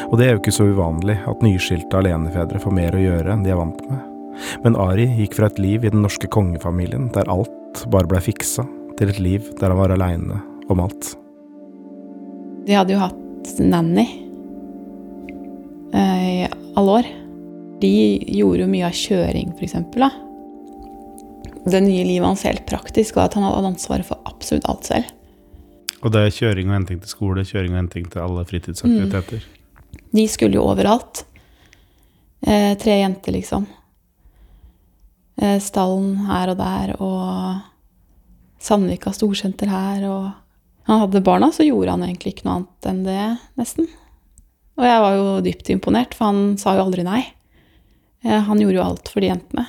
Og 0.09 0.17
det 0.17 0.27
er 0.27 0.35
jo 0.35 0.41
ikke 0.41 0.57
så 0.57 0.71
uvanlig 0.73 1.21
at 1.29 1.45
nyskilte 1.45 2.01
alenefedre 2.01 2.65
får 2.65 2.77
mer 2.81 2.97
å 2.97 3.05
gjøre 3.05 3.37
enn 3.37 3.45
de 3.45 3.53
er 3.53 3.61
vant 3.61 3.87
med. 3.93 4.03
Men 4.65 4.77
Ari 4.89 5.11
gikk 5.21 5.37
fra 5.37 5.53
et 5.53 5.61
liv 5.61 5.85
i 5.85 5.93
den 5.93 6.01
norske 6.05 6.33
kongefamilien 6.33 7.11
der 7.13 7.29
alt 7.29 7.85
bare 7.93 8.09
blei 8.09 8.25
fiksa, 8.25 8.65
til 8.97 9.13
et 9.13 9.21
liv 9.21 9.53
der 9.61 9.69
han 9.69 9.85
var 9.85 9.93
aleine 9.93 10.41
om 10.73 10.81
alt. 10.81 11.13
De 12.65 12.77
hadde 12.77 12.97
jo 12.97 13.05
hatt 13.05 13.20
nanny 13.59 14.07
eh, 15.95 16.27
i 16.31 16.49
alle 16.77 16.91
år. 17.01 17.09
De 17.81 17.93
gjorde 18.27 18.65
jo 18.65 18.69
mye 18.71 18.89
av 18.89 18.97
kjøring. 18.97 19.55
Da. 19.97 20.11
Det 21.65 21.81
nye 21.85 22.05
livet 22.05 22.29
hans 22.29 22.45
helt 22.49 22.67
praktisk 22.69 23.17
var 23.17 23.31
at 23.31 23.39
han 23.39 23.47
hadde 23.47 23.73
ansvaret 23.73 24.09
for 24.09 24.21
absolutt 24.29 24.69
alt 24.69 24.93
selv. 24.93 25.17
Og 26.01 26.13
det 26.15 26.23
er 26.25 26.33
kjøring 26.33 26.71
og 26.71 26.79
henting 26.79 27.01
til 27.03 27.13
skole, 27.13 27.45
kjøring 27.45 27.75
og 27.75 27.83
henting 27.83 28.07
til 28.13 28.23
alle 28.25 28.45
fritidsaktiviteter. 28.49 29.45
De 30.17 30.25
skulle 30.29 30.57
jo 30.57 30.65
overalt. 30.71 31.25
Eh, 32.41 32.73
tre 32.81 33.01
jenter, 33.03 33.37
liksom. 33.37 33.67
Eh, 35.41 35.59
stallen 35.61 36.17
her 36.29 36.53
og 36.53 36.57
der, 36.61 36.95
og 37.01 37.61
Sandvika 38.61 39.13
storsenter 39.13 39.69
her, 39.73 40.07
og 40.09 40.31
Han 40.91 41.05
hadde 41.05 41.21
barna, 41.21 41.53
så 41.55 41.63
gjorde 41.63 41.93
han 41.95 42.03
egentlig 42.03 42.33
ikke 42.33 42.49
noe 42.49 42.55
annet 42.57 42.87
enn 42.91 43.03
det, 43.07 43.25
nesten. 43.61 43.87
Og 44.75 44.83
jeg 44.83 45.03
var 45.05 45.13
jo 45.15 45.27
dypt 45.45 45.69
imponert, 45.71 46.17
for 46.19 46.33
han 46.33 46.57
sa 46.59 46.73
jo 46.75 46.83
aldri 46.83 47.05
nei. 47.07 47.21
Eh, 48.25 48.41
han 48.43 48.59
gjorde 48.59 48.75
jo 48.75 48.83
alt 48.83 49.11
for 49.13 49.23
de 49.23 49.29
jentene. 49.29 49.69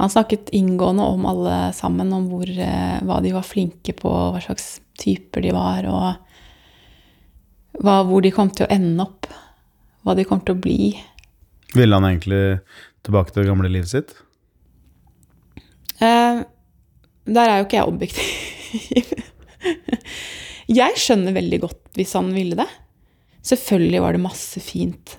Han 0.00 0.10
snakket 0.10 0.50
inngående 0.58 1.06
om 1.06 1.28
alle 1.30 1.58
sammen, 1.78 2.10
om 2.16 2.26
hvor, 2.32 2.50
eh, 2.50 2.96
hva 3.06 3.20
de 3.22 3.30
var 3.30 3.46
flinke 3.46 3.94
på, 3.94 4.10
hva 4.10 4.40
slags 4.42 4.80
typer 4.98 5.44
de 5.44 5.52
var, 5.54 5.86
og 5.86 7.84
hva, 7.84 8.00
hvor 8.08 8.24
de 8.26 8.32
kom 8.34 8.50
til 8.50 8.66
å 8.66 8.72
ende 8.74 9.06
opp. 9.06 9.28
Hva 10.02 10.16
de 10.18 10.24
kom 10.26 10.42
til 10.42 10.56
å 10.56 10.62
bli. 10.66 10.88
Ville 11.78 11.94
han 11.94 12.08
egentlig 12.08 12.58
tilbake 13.06 13.30
til 13.30 13.44
det 13.44 13.52
gamle 13.52 13.70
livet 13.70 13.92
sitt? 13.92 14.16
Eh, 16.02 16.42
der 17.22 17.46
er 17.46 17.62
jo 17.62 17.68
ikke 17.68 17.78
jeg 17.78 17.94
objektiv. 17.94 19.14
jeg 20.70 20.96
skjønner 21.00 21.36
veldig 21.36 21.60
godt 21.64 21.98
hvis 21.98 22.14
han 22.16 22.32
ville 22.34 22.56
det. 22.58 22.68
Selvfølgelig 23.44 24.00
var 24.00 24.16
det 24.16 24.24
masse 24.24 24.60
fint 24.64 25.18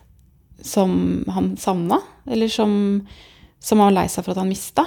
som 0.65 1.23
han 1.29 1.53
savna, 1.61 1.99
eller 2.25 2.49
som, 2.49 2.71
som 3.59 3.81
han 3.81 3.91
var 3.91 3.97
lei 3.99 4.05
seg 4.09 4.25
for 4.25 4.33
at 4.33 4.41
han 4.41 4.49
mista. 4.49 4.85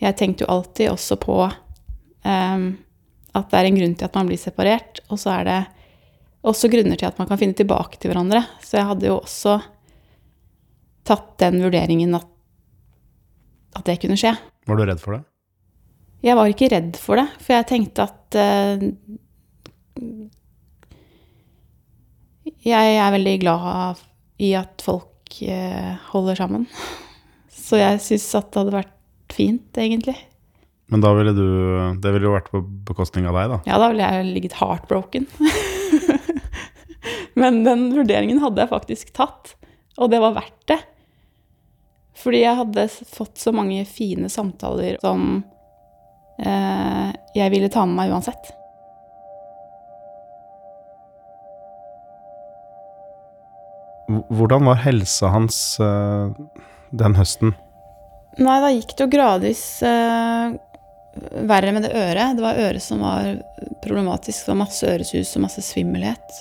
Jeg 0.00 0.16
tenkte 0.16 0.46
jo 0.46 0.52
alltid 0.54 0.88
også 0.94 1.18
på 1.20 1.36
um, 1.44 2.64
at 3.36 3.50
det 3.52 3.58
er 3.58 3.68
en 3.68 3.76
grunn 3.76 3.96
til 3.98 4.08
at 4.08 4.16
man 4.16 4.30
blir 4.30 4.40
separert, 4.40 5.02
og 5.12 5.20
så 5.20 5.34
er 5.34 5.48
det 5.48 5.58
også 6.40 6.70
grunner 6.72 6.96
til 6.96 7.10
at 7.10 7.18
man 7.20 7.28
kan 7.28 7.40
finne 7.40 7.58
tilbake 7.58 8.00
til 8.00 8.12
hverandre. 8.12 8.40
Så 8.64 8.78
jeg 8.78 8.88
hadde 8.88 9.10
jo 9.10 9.18
også 9.20 9.58
tatt 11.04 11.34
den 11.42 11.60
vurderingen 11.60 12.16
at, 12.16 12.28
at 13.76 13.84
det 13.90 13.98
kunne 14.00 14.16
skje. 14.20 14.32
Var 14.70 14.80
du 14.80 14.86
redd 14.88 15.02
for 15.02 15.18
det? 15.18 15.22
Jeg 16.24 16.36
var 16.36 16.48
ikke 16.52 16.68
redd 16.72 16.96
for 17.00 17.20
det, 17.20 17.28
for 17.40 17.56
jeg 17.56 17.68
tenkte 17.68 18.08
at 18.08 18.16
uh, 18.36 18.90
Jeg 22.60 22.96
er 23.00 23.14
veldig 23.16 23.36
glad 23.42 24.00
i 24.40 24.54
at 24.58 24.84
folk 24.84 25.36
uh, 25.44 25.92
holder 26.12 26.42
sammen. 26.42 26.66
Så 27.70 27.80
jeg 27.80 28.02
syns 28.02 28.32
at 28.38 28.50
det 28.50 28.62
hadde 28.62 28.78
vært 28.80 28.96
fint, 29.34 29.70
egentlig. 29.78 30.16
Men 30.90 31.04
da 31.04 31.12
ville 31.14 31.30
du 31.36 31.44
Det 32.02 32.10
ville 32.10 32.26
jo 32.26 32.32
vært 32.34 32.48
på 32.50 32.64
bekostning 32.88 33.28
av 33.30 33.36
deg, 33.38 33.52
da? 33.52 33.58
Ja, 33.70 33.76
da 33.78 33.92
ville 33.92 34.08
jeg 34.08 34.32
ligget 34.34 34.56
heartbroken. 34.58 35.28
Men 37.40 37.62
den 37.64 37.88
vurderingen 37.94 38.40
hadde 38.42 38.64
jeg 38.64 38.72
faktisk 38.72 39.12
tatt, 39.16 39.54
og 39.96 40.10
det 40.12 40.20
var 40.22 40.36
verdt 40.36 40.72
det. 40.72 40.80
Fordi 42.20 42.42
jeg 42.42 42.58
hadde 42.58 42.88
fått 42.90 43.40
så 43.40 43.52
mange 43.54 43.84
fine 43.88 44.28
samtaler 44.32 44.98
som 45.00 45.38
eh, 45.38 45.44
jeg 46.40 47.52
ville 47.52 47.68
ta 47.68 47.84
med 47.84 47.98
meg 47.98 48.14
uansett. 48.14 48.54
Hvordan 54.28 54.64
var 54.66 54.80
helsa 54.82 55.30
hans 55.30 55.58
uh, 55.80 56.32
den 56.90 57.14
høsten? 57.14 57.54
Nei, 58.40 58.58
da 58.62 58.70
gikk 58.72 58.96
det 58.96 59.06
jo 59.06 59.12
gradvis 59.12 59.62
uh, 59.86 60.50
verre 61.46 61.74
med 61.76 61.86
det 61.86 61.92
øret. 61.94 62.36
Det 62.38 62.44
var 62.44 62.58
øret 62.58 62.82
som 62.82 63.04
var 63.04 63.36
problematisk. 63.84 64.42
Det 64.44 64.52
var 64.52 64.62
masse 64.64 64.94
øresus 64.94 65.34
og 65.36 65.44
masse 65.46 65.62
svimmelhet. 65.66 66.40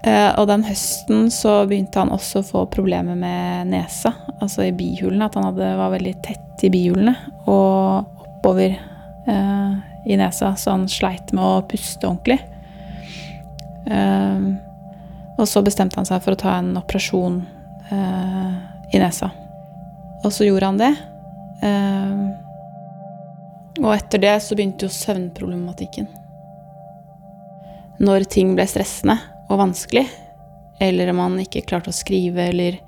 Uh, 0.00 0.32
og 0.40 0.46
den 0.48 0.64
høsten 0.64 1.26
så 1.34 1.60
begynte 1.68 2.00
han 2.00 2.12
også 2.14 2.40
å 2.40 2.46
få 2.46 2.62
problemer 2.72 3.18
med 3.18 3.68
nesa, 3.72 4.14
altså 4.40 4.64
i 4.68 4.74
bihulene. 4.76 5.28
At 5.28 5.36
han 5.36 5.50
hadde, 5.50 5.74
var 5.80 5.92
veldig 5.96 6.14
tett 6.24 6.64
i 6.64 6.72
bihulene 6.72 7.16
og 7.48 8.24
oppover 8.24 8.78
i 10.04 10.16
nesa, 10.16 10.56
så 10.56 10.72
han 10.72 10.88
sleit 10.88 11.30
med 11.36 11.44
å 11.44 11.62
puste 11.68 12.08
ordentlig. 12.08 12.40
Eh, 13.86 14.40
og 15.40 15.48
så 15.48 15.62
bestemte 15.64 15.98
han 16.00 16.08
seg 16.08 16.22
for 16.24 16.36
å 16.36 16.40
ta 16.40 16.58
en 16.58 16.74
operasjon 16.78 17.40
eh, 17.92 18.54
i 18.94 19.00
nesa. 19.00 19.30
Og 20.24 20.32
så 20.34 20.46
gjorde 20.46 20.70
han 20.70 20.80
det. 20.80 20.92
Eh, 21.64 22.22
og 23.80 23.92
etter 23.94 24.20
det 24.20 24.36
så 24.44 24.56
begynte 24.56 24.88
jo 24.88 24.92
søvnproblematikken. 24.92 26.08
Når 28.00 28.26
ting 28.32 28.54
ble 28.56 28.66
stressende 28.68 29.18
og 29.50 29.58
vanskelig, 29.58 30.06
eller 30.80 31.10
om 31.12 31.20
han 31.24 31.36
ikke 31.42 31.64
klarte 31.66 31.92
å 31.92 31.96
skrive 31.96 32.46
eller 32.52 32.78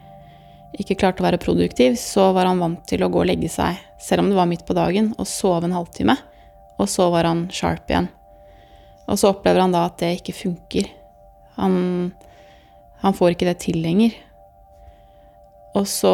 ikke 0.79 0.97
klarte 0.97 1.21
å 1.21 1.27
være 1.27 1.43
produktiv, 1.43 1.99
så 2.01 2.31
var 2.33 2.49
han 2.49 2.63
vant 2.63 2.81
til 2.89 3.05
å 3.05 3.11
gå 3.13 3.21
og 3.21 3.29
legge 3.29 3.51
seg, 3.53 3.77
selv 4.01 4.25
om 4.25 4.31
det 4.31 4.39
var 4.39 4.49
midt 4.49 4.65
på 4.65 4.77
dagen, 4.79 5.11
og 5.19 5.29
sove 5.29 5.69
en 5.69 5.77
halvtime. 5.77 6.17
Og 6.81 6.89
så 6.89 7.11
var 7.13 7.29
han 7.29 7.45
sharp 7.53 7.91
igjen. 7.91 8.09
Og 9.11 9.19
så 9.21 9.35
opplever 9.35 9.61
han 9.61 9.75
da 9.75 9.85
at 9.91 9.99
det 10.01 10.15
ikke 10.23 10.39
funker. 10.39 10.89
Han 11.59 11.75
han 13.03 13.15
får 13.15 13.35
ikke 13.35 13.49
det 13.49 13.59
til 13.65 13.81
lenger. 13.83 14.15
Og 15.75 15.87
så 15.91 16.13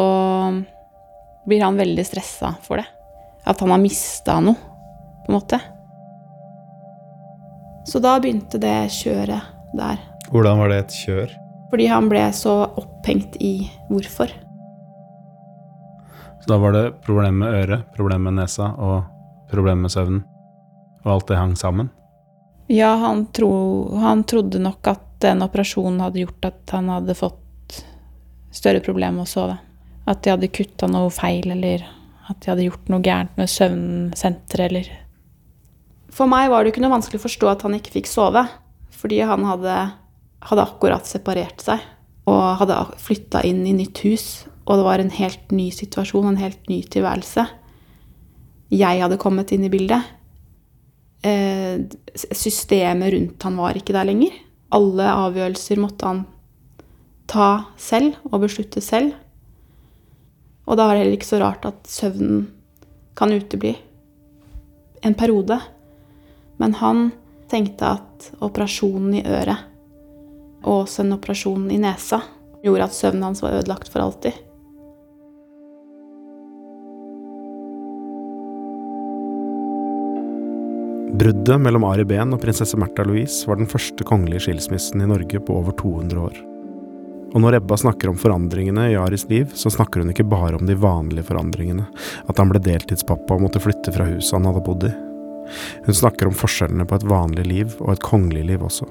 blir 1.45 1.61
han 1.61 1.77
veldig 1.77 2.05
stressa 2.07 2.55
for 2.65 2.81
det. 2.81 2.87
At 3.45 3.61
han 3.61 3.69
har 3.73 3.81
mista 3.81 4.39
noe, 4.41 4.57
på 5.25 5.29
en 5.29 5.37
måte. 5.37 5.59
Så 7.85 8.01
da 8.01 8.15
begynte 8.21 8.61
det 8.61 8.89
kjøret 8.95 9.53
der. 9.77 10.01
Hvordan 10.29 10.59
var 10.61 10.69
det 10.69 10.79
et 10.83 10.97
kjør? 11.05 11.31
Fordi 11.71 11.85
han 11.89 12.09
ble 12.09 12.21
så 12.37 12.55
opphengt 12.77 13.37
i 13.41 13.53
hvorfor. 13.89 14.31
Så 16.39 16.51
da 16.51 16.57
var 16.61 16.73
det 16.75 16.83
problem 17.05 17.41
med 17.43 17.55
øret, 17.63 17.87
problem 17.95 18.27
med 18.29 18.37
nesa 18.39 18.71
og 18.77 19.03
problem 19.51 19.85
med 19.85 19.93
søvnen? 19.93 20.23
Og 21.05 21.13
alt 21.15 21.27
det 21.31 21.39
hang 21.39 21.55
sammen? 21.57 21.89
Ja, 22.69 22.93
han, 23.01 23.25
tro, 23.33 23.49
han 23.97 24.23
trodde 24.29 24.61
nok 24.61 24.87
at 24.91 25.05
den 25.23 25.41
operasjonen 25.41 26.01
hadde 26.03 26.21
gjort 26.21 26.45
at 26.51 26.73
han 26.75 26.91
hadde 26.93 27.17
fått 27.17 27.79
større 28.53 28.83
problemer 28.85 29.17
med 29.19 29.25
å 29.25 29.31
sove. 29.31 29.55
At 30.09 30.21
de 30.23 30.33
hadde 30.33 30.51
kutta 30.53 30.89
noe 30.89 31.09
feil, 31.13 31.49
eller 31.53 31.85
at 32.29 32.37
de 32.41 32.51
hadde 32.51 32.67
gjort 32.67 32.91
noe 32.91 33.03
gærent 33.05 33.33
med 33.39 33.49
søvnsenteret, 33.49 34.69
eller 34.69 34.91
For 36.13 36.29
meg 36.29 36.49
var 36.51 36.63
det 36.63 36.73
ikke 36.73 36.83
noe 36.83 36.93
vanskelig 36.93 37.21
å 37.21 37.25
forstå 37.25 37.49
at 37.51 37.65
han 37.65 37.77
ikke 37.77 37.95
fikk 37.99 38.09
sove, 38.09 38.45
fordi 38.99 39.21
han 39.25 39.45
hadde, 39.47 39.75
hadde 40.45 40.65
akkurat 40.65 41.07
separert 41.07 41.63
seg 41.63 41.83
og 42.29 42.59
hadde 42.61 42.77
flytta 43.01 43.41
inn 43.47 43.63
i 43.67 43.73
nytt 43.75 44.03
hus, 44.05 44.27
og 44.69 44.79
det 44.79 44.85
var 44.85 45.01
en 45.01 45.13
helt 45.13 45.53
ny 45.55 45.69
situasjon, 45.73 46.27
en 46.29 46.41
helt 46.41 46.69
ny 46.69 46.83
tilværelse. 46.93 47.45
Jeg 48.69 49.01
hadde 49.01 49.17
kommet 49.21 49.51
inn 49.55 49.65
i 49.65 49.71
bildet. 49.73 50.05
Eh, 51.25 51.81
systemet 52.13 53.15
rundt 53.15 53.47
han 53.47 53.57
var 53.57 53.79
ikke 53.79 53.95
der 53.95 54.07
lenger. 54.07 54.35
Alle 54.77 55.07
avgjørelser 55.09 55.81
måtte 55.81 56.05
han 56.05 56.21
ta 57.29 57.49
selv 57.81 58.19
og 58.29 58.43
beslutte 58.45 58.81
selv. 58.83 59.15
Og 60.69 60.77
da 60.77 60.85
er 60.85 60.93
det 60.93 61.01
heller 61.01 61.17
ikke 61.17 61.31
så 61.31 61.41
rart 61.41 61.65
at 61.65 61.89
søvnen 61.89 62.45
kan 63.17 63.33
utebli 63.33 63.73
en 65.01 65.17
periode. 65.17 65.57
Men 66.61 66.77
han 66.77 67.09
tenkte 67.49 67.95
at 67.97 68.29
operasjonen 68.45 69.17
i 69.17 69.25
øret 69.25 69.68
og 70.65 70.83
også 70.83 71.05
en 71.05 71.15
operasjon 71.15 71.69
i 71.71 71.79
nesa 71.81 72.21
gjorde 72.63 72.89
at 72.89 72.95
søvnen 72.95 73.29
hans 73.29 73.43
var 73.43 73.59
ødelagt 73.59 73.91
for 73.91 74.03
alltid. 74.03 74.35
Bruddet 81.19 81.59
mellom 81.59 81.83
Ari 81.83 82.05
Behn 82.07 82.31
og 82.35 82.39
prinsesse 82.39 82.77
Märtha 82.79 83.03
Louise 83.03 83.47
var 83.49 83.57
den 83.59 83.67
første 83.67 84.05
kongelige 84.07 84.45
skilsmissen 84.45 85.01
i 85.03 85.09
Norge 85.09 85.41
på 85.43 85.57
over 85.57 85.75
200 85.75 86.21
år. 86.21 86.37
Og 87.33 87.43
når 87.43 87.59
Ebba 87.59 87.77
snakker 87.77 88.09
om 88.09 88.17
forandringene 88.17 88.87
i 88.93 88.97
Aris 88.97 89.25
liv, 89.29 89.51
så 89.53 89.69
snakker 89.73 90.01
hun 90.01 90.13
ikke 90.13 90.27
bare 90.29 90.55
om 90.57 90.65
de 90.65 90.77
vanlige 90.79 91.27
forandringene, 91.27 91.85
at 92.29 92.39
han 92.41 92.53
ble 92.53 92.61
deltidspappa 92.63 93.35
og 93.35 93.43
måtte 93.45 93.61
flytte 93.61 93.93
fra 93.93 94.07
huset 94.09 94.37
han 94.37 94.47
hadde 94.49 94.63
bodd 94.65 94.87
i. 94.87 94.93
Hun 95.85 95.99
snakker 96.01 96.29
om 96.29 96.37
forskjellene 96.37 96.87
på 96.89 96.97
et 96.97 97.09
vanlig 97.09 97.45
liv 97.49 97.75
og 97.81 97.93
et 97.95 98.05
kongelig 98.05 98.47
liv 98.53 98.65
også. 98.65 98.87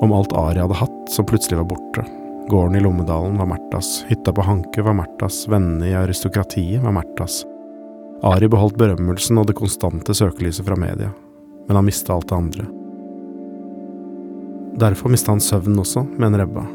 Om 0.00 0.12
alt 0.12 0.32
Ari 0.32 0.58
hadde 0.58 0.74
hatt 0.74 1.10
som 1.10 1.26
plutselig 1.26 1.58
var 1.58 1.68
borte. 1.70 2.04
Gården 2.48 2.76
i 2.76 2.80
Lommedalen 2.80 3.38
var 3.38 3.46
Märthas, 3.46 4.04
hytta 4.08 4.32
på 4.32 4.42
Hanke 4.42 4.82
var 4.82 4.92
Märthas, 4.92 5.48
vennene 5.48 5.88
i 5.88 5.94
aristokratiet 5.94 6.82
var 6.82 6.92
Märthas. 6.92 7.44
Ari 8.22 8.48
beholdt 8.48 8.76
berømmelsen 8.80 9.38
og 9.40 9.48
det 9.48 9.56
konstante 9.56 10.14
søkelyset 10.14 10.66
fra 10.66 10.76
media, 10.76 11.10
men 11.68 11.76
han 11.76 11.86
mista 11.86 12.14
alt 12.14 12.28
det 12.28 12.36
andre. 12.36 12.66
Derfor 14.80 15.12
mista 15.12 15.32
han 15.32 15.40
søvn 15.40 15.78
også, 15.80 16.02
mener 16.18 16.44
Ebba, 16.44 16.66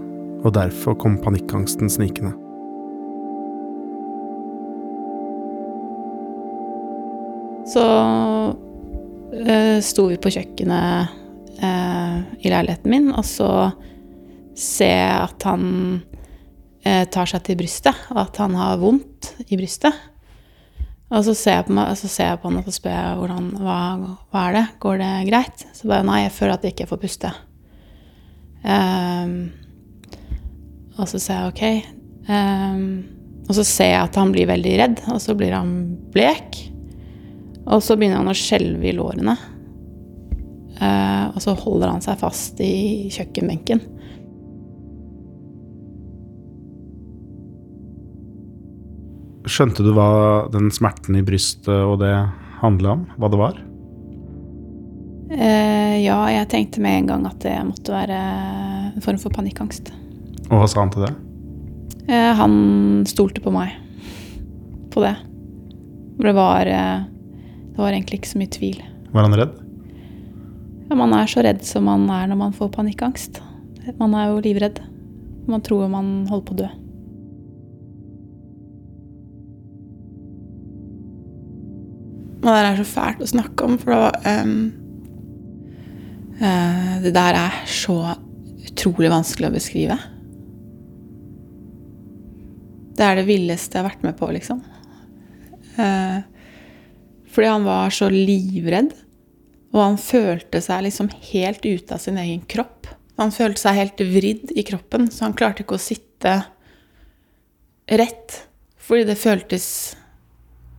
og 0.43 0.53
derfor 0.55 0.97
kom 0.97 1.19
panikkangsten 1.21 1.89
snikende. 1.91 2.33
Så 7.69 7.85
øh, 9.33 9.79
sto 9.85 10.07
vi 10.09 10.17
på 10.17 10.31
kjøkkenet 10.33 11.19
uh, 11.63 12.19
i 12.39 12.51
leiligheten 12.51 12.91
min, 12.91 13.09
og 13.13 13.25
så 13.27 13.49
ser 14.59 14.95
jeg 14.95 15.19
at 15.23 15.45
han 15.47 15.65
eh, 16.83 17.05
tar 17.11 17.29
seg 17.31 17.45
til 17.47 17.59
brystet, 17.61 17.95
og 18.11 18.25
at 18.25 18.39
han 18.41 18.57
har 18.59 18.79
vondt 18.81 19.33
i 19.47 19.59
brystet. 19.59 19.95
Og 21.09 21.23
så 21.25 21.33
ser 21.33 21.57
jeg 21.57 21.67
på, 21.69 21.75
meg, 21.77 21.93
så 21.97 22.09
ser 22.11 22.33
jeg 22.33 22.41
på 22.41 22.49
han 22.51 22.59
og 22.59 22.67
så 22.67 22.75
spør 22.75 22.93
jeg 22.93 23.21
hvordan, 23.21 23.45
hva, 23.63 23.77
hva 24.29 24.41
er 24.49 24.57
det, 24.59 24.65
går 24.83 24.99
det 25.01 25.13
greit? 25.31 25.63
Så 25.73 25.89
bare 25.89 26.05
nei, 26.05 26.19
jeg 26.25 26.35
føler 26.35 26.53
at 26.53 26.67
jeg 26.67 26.75
ikke 26.75 26.89
får 26.91 27.01
puste. 27.01 27.31
Um, 28.61 29.37
og 30.99 31.07
så 31.09 31.21
sier 31.23 31.39
jeg 31.39 31.53
ok. 31.53 31.63
Um, 32.29 32.83
og 33.49 33.55
så 33.57 33.65
ser 33.65 33.95
jeg 33.95 34.03
at 34.03 34.19
han 34.21 34.35
blir 34.35 34.51
veldig 34.51 34.75
redd, 34.83 35.01
og 35.09 35.17
så 35.23 35.33
blir 35.39 35.55
han 35.57 35.71
blek. 36.13 36.59
Og 37.65 37.81
så 37.81 37.97
begynner 37.97 38.21
han 38.21 38.29
å 38.29 38.37
skjelve 38.37 38.91
i 38.91 38.93
lårene. 38.93 39.33
Uh, 40.79 41.35
og 41.35 41.41
så 41.43 41.55
holder 41.59 41.91
han 41.91 42.03
seg 42.03 42.19
fast 42.21 42.59
i 42.63 43.09
kjøkkenbenken. 43.11 43.81
Skjønte 49.49 49.83
du 49.83 49.91
hva 49.95 50.11
den 50.53 50.69
smerten 50.71 51.17
i 51.17 51.25
brystet 51.25 51.73
og 51.73 51.99
det 52.03 52.13
handla 52.61 52.95
om? 52.95 53.07
Hva 53.17 53.31
det 53.31 53.39
var? 53.39 53.57
Eh, 55.29 55.95
ja, 56.01 56.17
jeg 56.33 56.49
tenkte 56.49 56.81
med 56.81 56.99
en 56.99 57.09
gang 57.09 57.25
at 57.29 57.39
det 57.43 57.55
måtte 57.65 57.93
være 57.93 58.19
en 58.95 59.03
form 59.05 59.19
for 59.21 59.33
panikkangst. 59.33 59.91
Og 60.49 60.55
hva 60.57 60.69
sa 60.69 60.81
han 60.81 60.93
til 60.93 61.05
det? 61.05 61.13
Eh, 62.09 62.31
han 62.37 62.53
stolte 63.09 63.43
på 63.43 63.53
meg 63.53 63.75
på 64.93 65.03
det. 65.05 65.15
Det 66.19 66.33
var, 66.35 66.67
uh, 66.67 67.05
det 67.71 67.79
var 67.79 67.93
egentlig 67.93 68.19
ikke 68.19 68.31
så 68.33 68.39
mye 68.41 68.51
tvil. 68.51 68.79
Var 69.13 69.27
han 69.27 69.37
redd? 69.37 69.53
Ja, 70.89 70.97
man 70.97 71.13
er 71.13 71.27
så 71.29 71.43
redd 71.45 71.61
som 71.67 71.85
man 71.85 72.07
er 72.09 72.29
når 72.31 72.37
man 72.39 72.53
får 72.55 72.71
panikkangst. 72.73 73.43
Man 73.99 74.15
er 74.17 74.31
jo 74.31 74.39
livredd. 74.41 74.79
Man 75.49 75.61
tror 75.61 75.89
man 75.91 76.25
holder 76.29 76.45
på 76.47 76.55
å 76.55 76.61
dø. 76.63 76.69
Og 82.39 82.47
det 82.47 82.59
er 82.63 82.79
så 82.79 82.85
fælt 82.87 83.21
å 83.21 83.27
snakke 83.29 83.67
om, 83.67 83.75
for 83.81 83.93
det, 83.93 84.33
um, 84.39 84.53
uh, 86.39 86.95
det 87.03 87.11
der 87.13 87.37
er 87.37 87.59
så 87.69 87.97
utrolig 88.69 89.11
vanskelig 89.11 89.49
å 89.49 89.55
beskrive. 89.57 89.97
Det 92.97 93.05
er 93.05 93.19
det 93.19 93.27
villeste 93.27 93.77
jeg 93.77 93.83
har 93.83 93.91
vært 93.91 94.07
med 94.07 94.17
på, 94.17 94.31
liksom. 94.33 94.63
Uh, 95.77 96.23
fordi 97.29 97.51
han 97.51 97.67
var 97.67 97.93
så 97.93 98.09
livredd, 98.09 98.95
og 99.73 99.81
han 99.83 99.99
følte 100.01 100.61
seg 100.65 100.87
liksom 100.87 101.11
helt 101.31 101.65
ute 101.65 101.93
av 101.95 102.01
sin 102.01 102.17
egen 102.17 102.41
kropp. 102.49 102.89
Han 103.19 103.33
følte 103.35 103.61
seg 103.61 103.77
helt 103.77 104.01
vridd 104.01 104.53
i 104.57 104.63
kroppen, 104.65 105.09
så 105.11 105.27
han 105.27 105.35
klarte 105.37 105.65
ikke 105.65 105.77
å 105.77 105.81
sitte 105.81 106.35
rett. 107.89 108.37
Fordi 108.79 109.05
det 109.09 109.19
føltes 109.19 109.67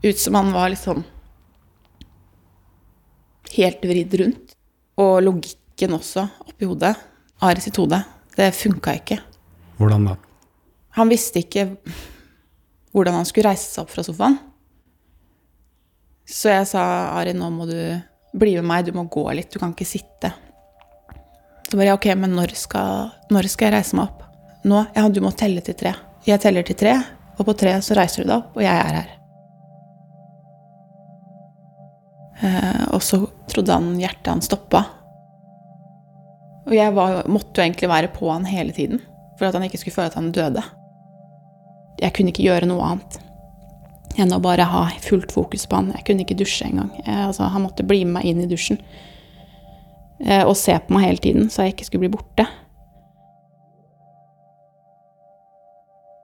ut 0.03 0.19
som 0.19 0.39
han 0.39 0.51
var 0.55 0.75
sånn 0.79 1.05
helt 3.55 3.85
vridd 3.87 4.17
rundt. 4.23 4.57
Og 5.01 5.21
logikken 5.25 5.95
også 5.97 6.27
oppi 6.49 6.69
hodet. 6.69 6.95
Ari 7.45 7.63
sitt 7.65 7.79
hode. 7.81 8.01
Det 8.37 8.51
funka 8.57 8.97
ikke. 8.99 9.21
Hvordan 9.79 10.11
da? 10.11 10.17
Han 10.99 11.11
visste 11.13 11.45
ikke 11.45 11.69
hvordan 12.91 13.21
han 13.21 13.29
skulle 13.29 13.53
reise 13.53 13.69
seg 13.71 13.85
opp 13.85 13.93
fra 13.95 14.05
sofaen. 14.05 14.41
Så 16.31 16.51
jeg 16.51 16.67
sa, 16.71 16.83
Ari, 17.19 17.33
nå 17.35 17.49
må 17.55 17.67
du 17.69 17.79
bli 18.33 18.55
med 18.59 18.69
meg, 18.69 18.87
du 18.87 18.95
må 18.97 19.07
gå 19.11 19.25
litt, 19.37 19.51
du 19.53 19.59
kan 19.61 19.75
ikke 19.75 19.89
sitte. 19.89 20.33
Så 21.71 21.79
bare, 21.79 21.95
ok, 21.95 22.11
men 22.19 22.35
når 22.35 22.55
skal, 22.59 23.11
når 23.31 23.49
skal 23.51 23.71
jeg 23.71 23.77
reise 23.79 23.99
meg 23.99 24.09
opp? 24.09 24.27
Nå? 24.67 24.83
Ja, 24.97 25.07
du 25.09 25.21
må 25.25 25.33
telle 25.39 25.63
til 25.65 25.77
tre. 25.79 25.95
Jeg 26.27 26.43
teller 26.43 26.67
til 26.67 26.79
tre, 26.79 26.97
og 27.39 27.47
på 27.49 27.55
tre 27.59 27.77
så 27.85 27.97
reiser 27.97 28.25
du 28.25 28.31
deg 28.31 28.37
opp, 28.41 28.57
og 28.59 28.65
jeg 28.65 28.75
er 28.75 28.97
her. 28.99 29.13
Eh, 32.41 32.85
og 32.97 33.05
så 33.05 33.23
trodde 33.53 33.77
han 33.77 33.95
hjertet 34.01 34.33
hans 34.33 34.51
stoppa. 34.51 34.85
Og 36.69 36.77
jeg 36.77 36.93
var, 36.97 37.23
måtte 37.31 37.61
jo 37.61 37.67
egentlig 37.67 37.91
være 37.91 38.13
på 38.15 38.29
han 38.31 38.47
hele 38.49 38.75
tiden 38.77 39.01
for 39.39 39.49
at 39.49 39.57
han 39.57 39.65
ikke 39.65 39.81
skulle 39.81 39.97
føle 39.97 40.11
at 40.13 40.19
han 40.19 40.33
døde. 40.37 40.63
Jeg 42.01 42.13
kunne 42.17 42.33
ikke 42.33 42.45
gjøre 42.45 42.69
noe 42.69 42.85
annet 42.85 43.17
enn 44.19 44.35
å 44.35 44.41
bare 44.43 44.67
ha 44.67 44.87
fullt 45.05 45.33
fokus 45.35 45.67
på 45.69 45.79
han. 45.79 45.93
Jeg 45.97 46.07
kunne 46.09 46.25
ikke 46.27 46.39
dusje 46.41 46.67
engang. 46.67 46.91
Altså, 47.07 47.47
han 47.51 47.67
måtte 47.67 47.87
bli 47.87 48.03
med 48.05 48.19
meg 48.19 48.31
inn 48.31 48.43
i 48.45 48.49
dusjen 48.51 48.81
eh, 50.25 50.43
og 50.43 50.57
se 50.59 50.75
på 50.79 50.97
meg 50.97 51.07
hele 51.07 51.25
tiden, 51.25 51.51
så 51.51 51.67
jeg 51.67 51.77
ikke 51.77 51.91
skulle 51.91 52.09
bli 52.09 52.17
borte. 52.17 52.49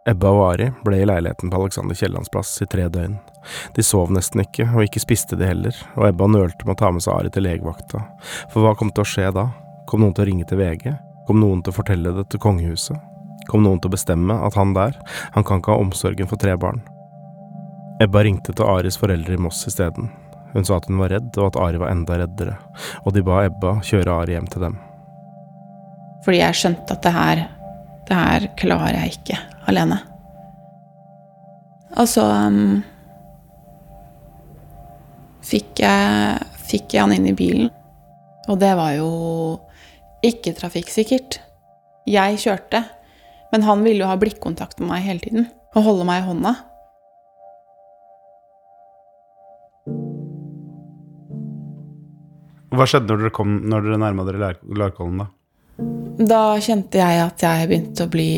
Ebba 0.06 0.30
og 0.30 0.44
Ari 0.52 0.68
ble 0.86 1.00
i 1.02 1.06
leiligheten 1.08 1.50
på 1.50 1.58
Alexander 1.58 1.96
Kiellands 1.98 2.30
plass 2.30 2.52
i 2.62 2.68
tre 2.70 2.84
døgn. 2.92 3.16
De 3.74 3.82
sov 3.82 4.12
nesten 4.14 4.44
ikke, 4.44 4.68
og 4.70 4.86
ikke 4.86 5.02
spiste 5.02 5.38
de 5.38 5.48
heller, 5.48 5.74
og 5.98 6.06
Ebba 6.12 6.28
nølte 6.30 6.62
med 6.62 6.76
å 6.76 6.78
ta 6.78 6.92
med 6.94 7.02
seg 7.02 7.16
Ari 7.16 7.32
til 7.34 7.46
legevakta. 7.46 8.04
For 8.52 8.62
hva 8.62 8.76
kom 8.78 8.94
til 8.94 9.02
å 9.02 9.10
skje 9.10 9.32
da? 9.34 9.48
Kom 9.90 10.04
noen 10.04 10.14
til 10.14 10.26
å 10.26 10.30
ringe 10.30 10.46
til 10.46 10.62
VG? 10.62 10.92
Kom 11.26 11.42
noen 11.42 11.62
til 11.62 11.74
å 11.74 11.78
fortelle 11.80 12.14
det 12.14 12.28
til 12.30 12.42
kongehuset? 12.42 12.98
Kom 13.50 13.66
noen 13.66 13.82
til 13.82 13.90
å 13.90 13.96
bestemme 13.96 14.38
at 14.46 14.54
han 14.58 14.74
der, 14.78 14.94
han 15.34 15.46
kan 15.46 15.62
ikke 15.62 15.74
ha 15.74 15.82
omsorgen 15.82 16.30
for 16.30 16.38
tre 16.38 16.54
barn? 16.58 16.82
Ebba 17.96 18.20
ringte 18.26 18.52
til 18.52 18.68
Aris 18.68 18.98
foreldre 19.00 19.36
i 19.36 19.40
Moss 19.40 19.62
isteden. 19.68 20.10
Hun 20.52 20.64
sa 20.68 20.76
at 20.76 20.88
hun 20.88 20.98
var 21.00 21.14
redd, 21.14 21.30
og 21.40 21.48
at 21.48 21.56
Ari 21.60 21.80
var 21.80 21.92
enda 21.92 22.18
reddere, 22.20 22.56
og 23.04 23.14
de 23.16 23.22
ba 23.24 23.42
Ebba 23.46 23.78
kjøre 23.84 24.18
Ari 24.22 24.36
hjem 24.36 24.48
til 24.52 24.66
dem. 24.66 24.76
Fordi 26.26 26.42
jeg 26.42 26.58
skjønte 26.58 26.96
at 26.96 27.06
det 27.06 27.14
her, 27.14 27.42
det 28.08 28.18
her 28.18 28.46
klarer 28.60 28.98
jeg 29.00 29.16
ikke 29.16 29.40
alene. 29.70 29.98
Og 31.96 32.08
så 32.10 32.24
um, 32.26 32.82
fikk, 35.44 35.80
jeg, 35.80 36.46
fikk 36.68 36.96
jeg 36.96 37.04
han 37.06 37.16
inn 37.16 37.32
i 37.32 37.36
bilen, 37.36 37.72
og 38.46 38.60
det 38.60 38.74
var 38.76 38.92
jo 38.98 39.10
ikke 40.26 40.52
trafikksikkert. 40.58 41.40
Jeg 42.06 42.40
kjørte, 42.44 42.84
men 43.52 43.64
han 43.64 43.84
ville 43.86 44.04
jo 44.04 44.10
ha 44.10 44.20
blikkontakt 44.20 44.82
med 44.82 44.92
meg 44.92 45.06
hele 45.08 45.22
tiden 45.24 45.52
og 45.76 45.84
holde 45.88 46.04
meg 46.08 46.22
i 46.22 46.26
hånda. 46.28 46.56
Hva 52.76 52.84
skjedde 52.88 53.08
når 53.08 53.24
dere, 53.24 53.32
kom, 53.34 53.56
dere 53.72 53.98
nærma 54.00 54.24
dere 54.28 54.52
Larkollen, 54.76 55.24
da? 55.24 55.30
Da 56.16 56.40
kjente 56.64 57.00
jeg 57.00 57.20
at 57.22 57.42
jeg 57.44 57.68
begynte 57.68 58.06
å 58.06 58.12
bli 58.12 58.30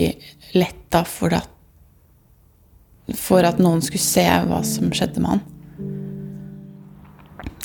letta 0.59 1.05
for 1.07 1.35
at, 1.35 1.51
for 3.19 3.47
at 3.47 3.61
noen 3.63 3.83
skulle 3.85 4.03
se 4.03 4.27
hva 4.49 4.61
som 4.67 4.91
skjedde 4.95 5.23
med 5.23 5.37
han. 5.37 5.45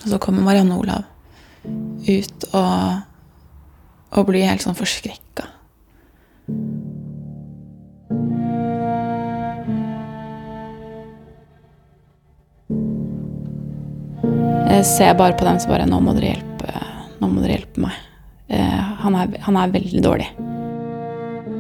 Og 0.03 0.07
så 0.12 0.19
kommer 0.21 0.45
Marianne 0.45 0.77
Olav 0.77 1.09
ut 2.03 2.47
og, 2.51 3.03
og 4.12 4.25
blir 4.27 4.49
helt 4.49 4.65
sånn 4.65 4.77
forskrekka. 4.77 5.47
Jeg 14.73 14.89
ser 14.89 15.13
bare 15.15 15.38
på 15.39 15.45
dem 15.47 15.59
som 15.62 15.71
bare 15.71 15.86
Nå 15.88 16.01
må 16.03 16.12
dere 16.17 16.33
hjelpe, 16.33 16.52
nå 17.23 17.29
må 17.31 17.43
dere 17.43 17.57
hjelpe 17.57 17.86
meg. 17.86 17.99
Eh, 18.51 18.79
han, 19.03 19.15
er, 19.15 19.38
han 19.47 19.59
er 19.59 19.73
veldig 19.73 20.03
dårlig. 20.03 20.29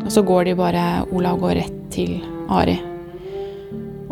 Og 0.03 0.09
så 0.11 0.23
går 0.27 0.49
de 0.49 0.57
bare 0.59 0.87
Olav 1.15 1.39
går 1.39 1.61
rett 1.61 1.79
til 1.93 2.17
Ari 2.51 2.75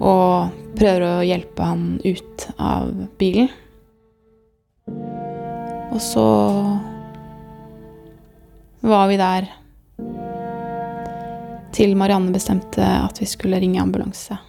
og 0.01 0.53
prøver 0.79 1.03
å 1.05 1.25
hjelpe 1.25 1.65
han 1.67 1.81
ut 2.01 2.45
av 2.57 2.87
bilen. 3.19 3.51
Og 5.91 5.99
så 6.01 6.23
var 8.81 9.11
vi 9.11 9.19
der 9.19 9.49
til 11.75 11.93
Marianne 11.99 12.33
bestemte 12.33 12.81
at 12.81 13.21
vi 13.21 13.27
skulle 13.29 13.59
ringe 13.61 13.83
ambulanse. 13.83 14.39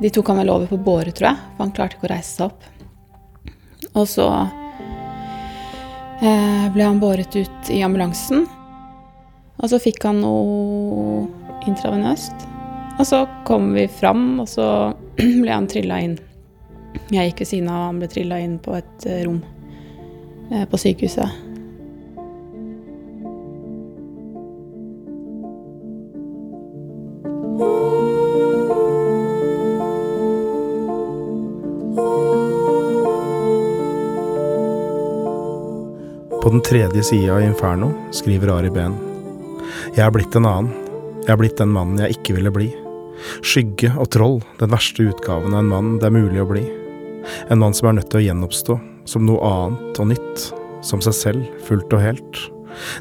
De 0.01 0.11
tok 0.13 0.29
han 0.29 0.37
vel 0.41 0.51
over 0.53 0.67
på 0.71 0.79
båre, 0.81 1.13
tror 1.13 1.29
jeg, 1.31 1.37
for 1.57 1.63
han 1.65 1.75
klarte 1.77 1.95
ikke 1.97 2.09
å 2.09 2.15
reise 2.15 2.33
seg 2.37 2.45
opp. 2.49 2.61
Og 3.97 4.07
så 4.09 4.29
eh, 6.21 6.67
ble 6.73 6.85
han 6.85 7.01
båret 7.01 7.37
ut 7.37 7.71
i 7.73 7.83
ambulansen. 7.85 8.47
Og 9.57 9.71
så 9.73 9.79
fikk 9.81 10.05
han 10.09 10.21
noe 10.25 11.27
intravenøst. 11.69 12.37
Og 12.97 13.05
så 13.09 13.19
kom 13.49 13.75
vi 13.77 13.85
fram, 13.93 14.41
og 14.41 14.49
så 14.49 14.67
ble 15.43 15.53
han 15.53 15.69
trilla 15.69 16.01
inn. 16.05 16.19
Jeg 17.07 17.31
gikk 17.31 17.45
ved 17.45 17.49
siden 17.53 17.69
av, 17.71 17.85
han 17.87 17.99
ble 18.03 18.09
trilla 18.11 18.39
inn 18.43 18.57
på 18.59 18.73
et 18.75 19.05
eh, 19.07 19.21
rom 19.23 19.39
eh, 20.51 20.65
på 20.67 20.79
sykehuset. 20.81 21.43
På 36.43 36.51
den 36.51 36.63
tredje 36.63 37.03
sida 37.07 37.37
av 37.37 37.43
Inferno 37.43 37.93
skriver 38.15 38.51
Ari 38.57 38.73
Behn. 38.75 38.97
Jeg 39.95 40.03
er 40.03 40.11
blitt 40.15 40.35
en 40.39 40.47
annen. 40.47 40.75
Jeg 41.23 41.35
er 41.35 41.39
blitt 41.39 41.59
den 41.59 41.71
mannen 41.75 42.03
jeg 42.03 42.19
ikke 42.19 42.37
ville 42.37 42.55
bli. 42.55 42.67
Skygge 43.47 43.93
og 43.95 44.11
troll, 44.15 44.37
den 44.59 44.75
verste 44.75 45.07
utgaven 45.07 45.55
av 45.55 45.63
en 45.63 45.71
mann 45.71 45.95
det 46.03 46.11
er 46.11 46.15
mulig 46.19 46.43
å 46.43 46.51
bli. 46.51 46.65
En 47.51 47.63
mann 47.63 47.75
som 47.75 47.91
er 47.91 47.99
nødt 47.99 48.11
til 48.13 48.23
å 48.23 48.27
gjenoppstå, 48.27 48.79
som 49.09 49.27
noe 49.29 49.41
annet 49.47 50.03
og 50.03 50.11
nytt. 50.13 50.51
Som 50.87 51.01
seg 51.03 51.17
selv, 51.19 51.47
fullt 51.67 51.93
og 51.97 52.03
helt. 52.03 52.43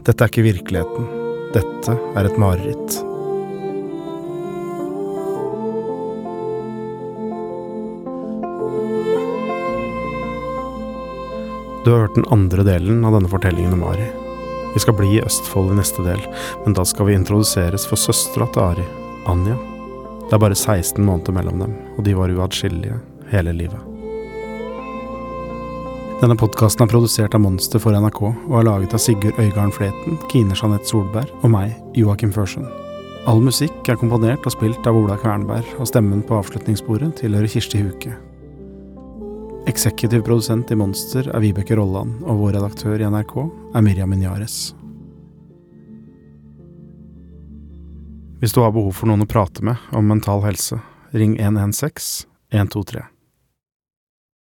Dette 0.08 0.24
er 0.24 0.32
ikke 0.32 0.48
virkeligheten. 0.48 1.12
Dette 1.56 1.98
er 2.16 2.28
et 2.28 2.40
mareritt. 2.42 3.02
Du 11.86 11.92
har 11.92 12.00
hørt 12.00 12.16
den 12.16 12.26
andre 12.34 12.64
delen 12.66 13.06
av 13.06 13.14
denne 13.14 13.30
fortellingen 13.30 13.76
om 13.78 13.84
Ari. 13.86 14.08
Vi 14.74 14.82
skal 14.82 14.98
bli 14.98 15.12
i 15.16 15.22
Østfold 15.22 15.70
i 15.72 15.78
neste 15.78 16.02
del, 16.04 16.20
men 16.66 16.74
da 16.74 16.84
skal 16.84 17.08
vi 17.08 17.16
introduseres 17.16 17.86
for 17.86 18.02
søstera 18.02 18.50
til 18.52 18.66
Ari, 18.66 18.88
Anja. 19.30 19.56
Det 20.26 20.34
er 20.34 20.42
bare 20.42 20.58
16 20.58 20.98
måneder 21.06 21.38
mellom 21.38 21.62
dem, 21.62 21.76
og 21.96 22.08
de 22.08 22.18
var 22.18 22.34
uatskillelige 22.34 22.98
hele 23.30 23.54
livet. 23.54 23.95
Denne 26.15 26.38
podkasten 26.39 26.86
er 26.86 26.88
produsert 26.88 27.34
av 27.36 27.41
Monster 27.43 27.82
for 27.84 27.91
NRK 27.91 28.21
og 28.23 28.54
er 28.56 28.63
laget 28.63 28.93
av 28.95 29.01
Sigurd 29.04 29.36
Øygarden 29.36 29.73
Fleten, 29.75 30.15
Kine 30.32 30.56
Jeanette 30.56 30.88
Solberg 30.88 31.32
og 31.41 31.51
meg, 31.51 31.73
Joakim 31.97 32.32
Førsund. 32.32 32.69
All 33.28 33.41
musikk 33.43 33.89
er 33.91 33.97
komponert 33.99 34.45
og 34.47 34.54
spilt 34.54 34.88
av 34.88 34.95
Ola 34.95 35.17
Kvernberg, 35.19 35.67
og 35.75 35.89
stemmen 35.89 36.21
på 36.23 36.38
avslutningsbordet 36.38 37.17
tilhører 37.19 37.51
Kirsti 37.51 37.82
Huke. 37.84 38.13
Eksekutiv 39.67 40.23
produsent 40.23 40.71
i 40.71 40.78
Monster 40.80 41.28
er 41.28 41.43
Vibeke 41.43 41.75
Rolland, 41.75 42.21
og 42.23 42.39
vår 42.45 42.56
redaktør 42.62 43.01
i 43.01 43.10
NRK 43.12 43.36
er 43.75 43.84
Miriam 43.84 44.13
Minyares. 44.13 44.60
Hvis 48.39 48.56
du 48.56 48.62
har 48.63 48.71
behov 48.71 48.93
for 48.95 49.12
noen 49.12 49.25
å 49.25 49.28
prate 49.28 49.65
med 49.67 49.91
om 49.91 50.08
mental 50.08 50.45
helse, 50.47 50.80
ring 51.12 51.36
116 51.41 52.23
123. 52.56 53.04